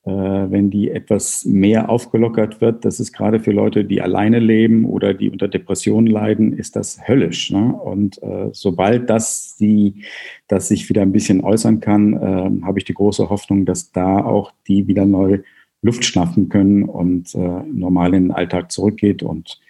äh, 0.04 0.10
wenn 0.10 0.70
die 0.70 0.90
etwas 0.90 1.44
mehr 1.46 1.88
aufgelockert 1.88 2.60
wird, 2.60 2.84
das 2.84 3.00
ist 3.00 3.12
gerade 3.12 3.40
für 3.40 3.52
Leute, 3.52 3.84
die 3.84 4.02
alleine 4.02 4.38
leben 4.38 4.84
oder 4.84 5.14
die 5.14 5.30
unter 5.30 5.48
Depressionen 5.48 6.06
leiden, 6.06 6.52
ist 6.52 6.76
das 6.76 7.08
höllisch. 7.08 7.50
Ne? 7.50 7.72
Und 7.72 8.22
äh, 8.22 8.50
sobald 8.52 9.08
das, 9.08 9.56
die, 9.56 10.04
das 10.46 10.68
sich 10.68 10.88
wieder 10.90 11.02
ein 11.02 11.12
bisschen 11.12 11.42
äußern 11.42 11.80
kann, 11.80 12.12
äh, 12.12 12.66
habe 12.66 12.78
ich 12.78 12.84
die 12.84 12.94
große 12.94 13.30
Hoffnung, 13.30 13.64
dass 13.64 13.92
da 13.92 14.22
auch 14.22 14.52
die 14.68 14.86
wieder 14.86 15.06
neu 15.06 15.40
Luft 15.84 16.04
schnappen 16.04 16.48
können 16.48 16.84
und 16.84 17.34
äh, 17.34 17.38
normal 17.38 18.14
in 18.14 18.24
den 18.24 18.30
Alltag 18.32 18.72
zurückgeht. 18.72 19.22
Und 19.22 19.60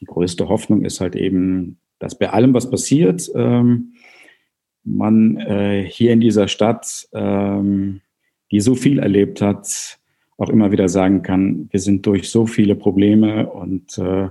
die 0.00 0.06
größte 0.06 0.48
Hoffnung 0.48 0.84
ist 0.84 1.00
halt 1.00 1.14
eben, 1.14 1.78
dass 2.00 2.18
bei 2.18 2.30
allem, 2.30 2.52
was 2.52 2.68
passiert, 2.68 3.30
ähm, 3.36 3.92
man 4.82 5.36
äh, 5.36 5.84
hier 5.88 6.12
in 6.12 6.20
dieser 6.20 6.48
Stadt, 6.48 7.06
ähm, 7.12 8.00
die 8.50 8.60
so 8.60 8.74
viel 8.74 8.98
erlebt 8.98 9.40
hat, 9.40 9.98
auch 10.36 10.50
immer 10.50 10.72
wieder 10.72 10.88
sagen 10.88 11.22
kann, 11.22 11.68
wir 11.70 11.78
sind 11.78 12.04
durch 12.06 12.28
so 12.28 12.46
viele 12.46 12.74
Probleme 12.74 13.48
und 13.48 13.96
äh, 13.98 14.28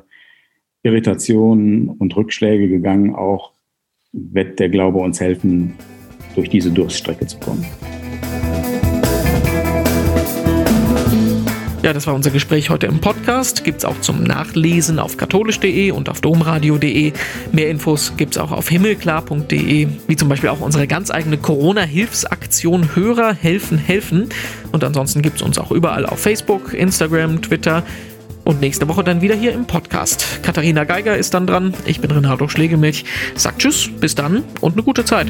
Irritationen 0.84 1.88
und 1.88 2.13
Rückschläge 2.17 2.67
gegangen. 2.67 3.15
Auch 3.15 3.54
wird 4.12 4.60
der 4.60 4.67
Glaube 4.67 5.00
uns 5.00 5.22
helfen, 5.22 5.76
durch 6.36 6.50
diese 6.50 6.72
Durststrecke 6.72 7.26
zu 7.26 7.39
kommen. 7.39 7.65
Ja, 11.84 11.94
das 11.94 12.06
war 12.06 12.13
unser 12.13 12.30
Gespräch 12.30 12.70
heute 12.70 12.86
im 12.86 13.00
Podcast. 13.02 13.63
Gibt 13.63 13.80
es 13.80 13.86
auch 13.86 14.00
zum 14.02 14.24
Nachlesen 14.24 15.00
auf 15.00 15.17
katholisch.de 15.17 15.89
und 15.89 16.10
auf 16.10 16.22
domradio.de. 16.22 17.12
Mehr 17.52 17.70
Infos 17.70 18.13
gibt 18.17 18.36
es 18.36 18.38
auch 18.38 18.52
auf 18.52 18.70
himmelklar.de, 18.70 19.88
wie 20.06 20.15
zum 20.15 20.30
Beispiel 20.30 20.50
auch 20.50 20.62
unsere 20.62 20.86
ganz 20.86 21.10
eigene 21.10 21.39
Corona-Hilfsaktion 21.39 22.96
Hörer 22.96 23.34
helfen 23.34 23.80
helfen. 23.80 24.30
Und 24.72 24.84
ansonsten 24.84 25.24
gibt 25.24 25.38
es 25.38 25.41
uns 25.41 25.58
auch 25.58 25.72
überall 25.72 26.06
auf 26.06 26.20
Facebook, 26.20 26.76
Instagram, 26.76 27.41
Twitter. 27.41 27.84
Und 28.44 28.62
nächste 28.62 28.88
Woche 28.88 29.04
dann 29.04 29.22
wieder 29.22 29.36
hier 29.36 29.52
im 29.52 29.65
Podcast. 29.65 30.44
Katharina 30.44 30.84
Geiger 30.84 31.17
ist 31.17 31.34
dann 31.34 31.48
dran. 31.48 31.74
Ich 31.86 32.00
bin 32.00 32.12
Renato 32.12 32.48
Schlegelmilch. 32.48 33.06
Sagt 33.34 33.60
Tschüss, 33.60 33.89
bis 34.00 34.13
dann 34.13 34.44
und 34.62 34.74
eine 34.74 34.84
gute 34.84 35.04
Zeit. 35.04 35.28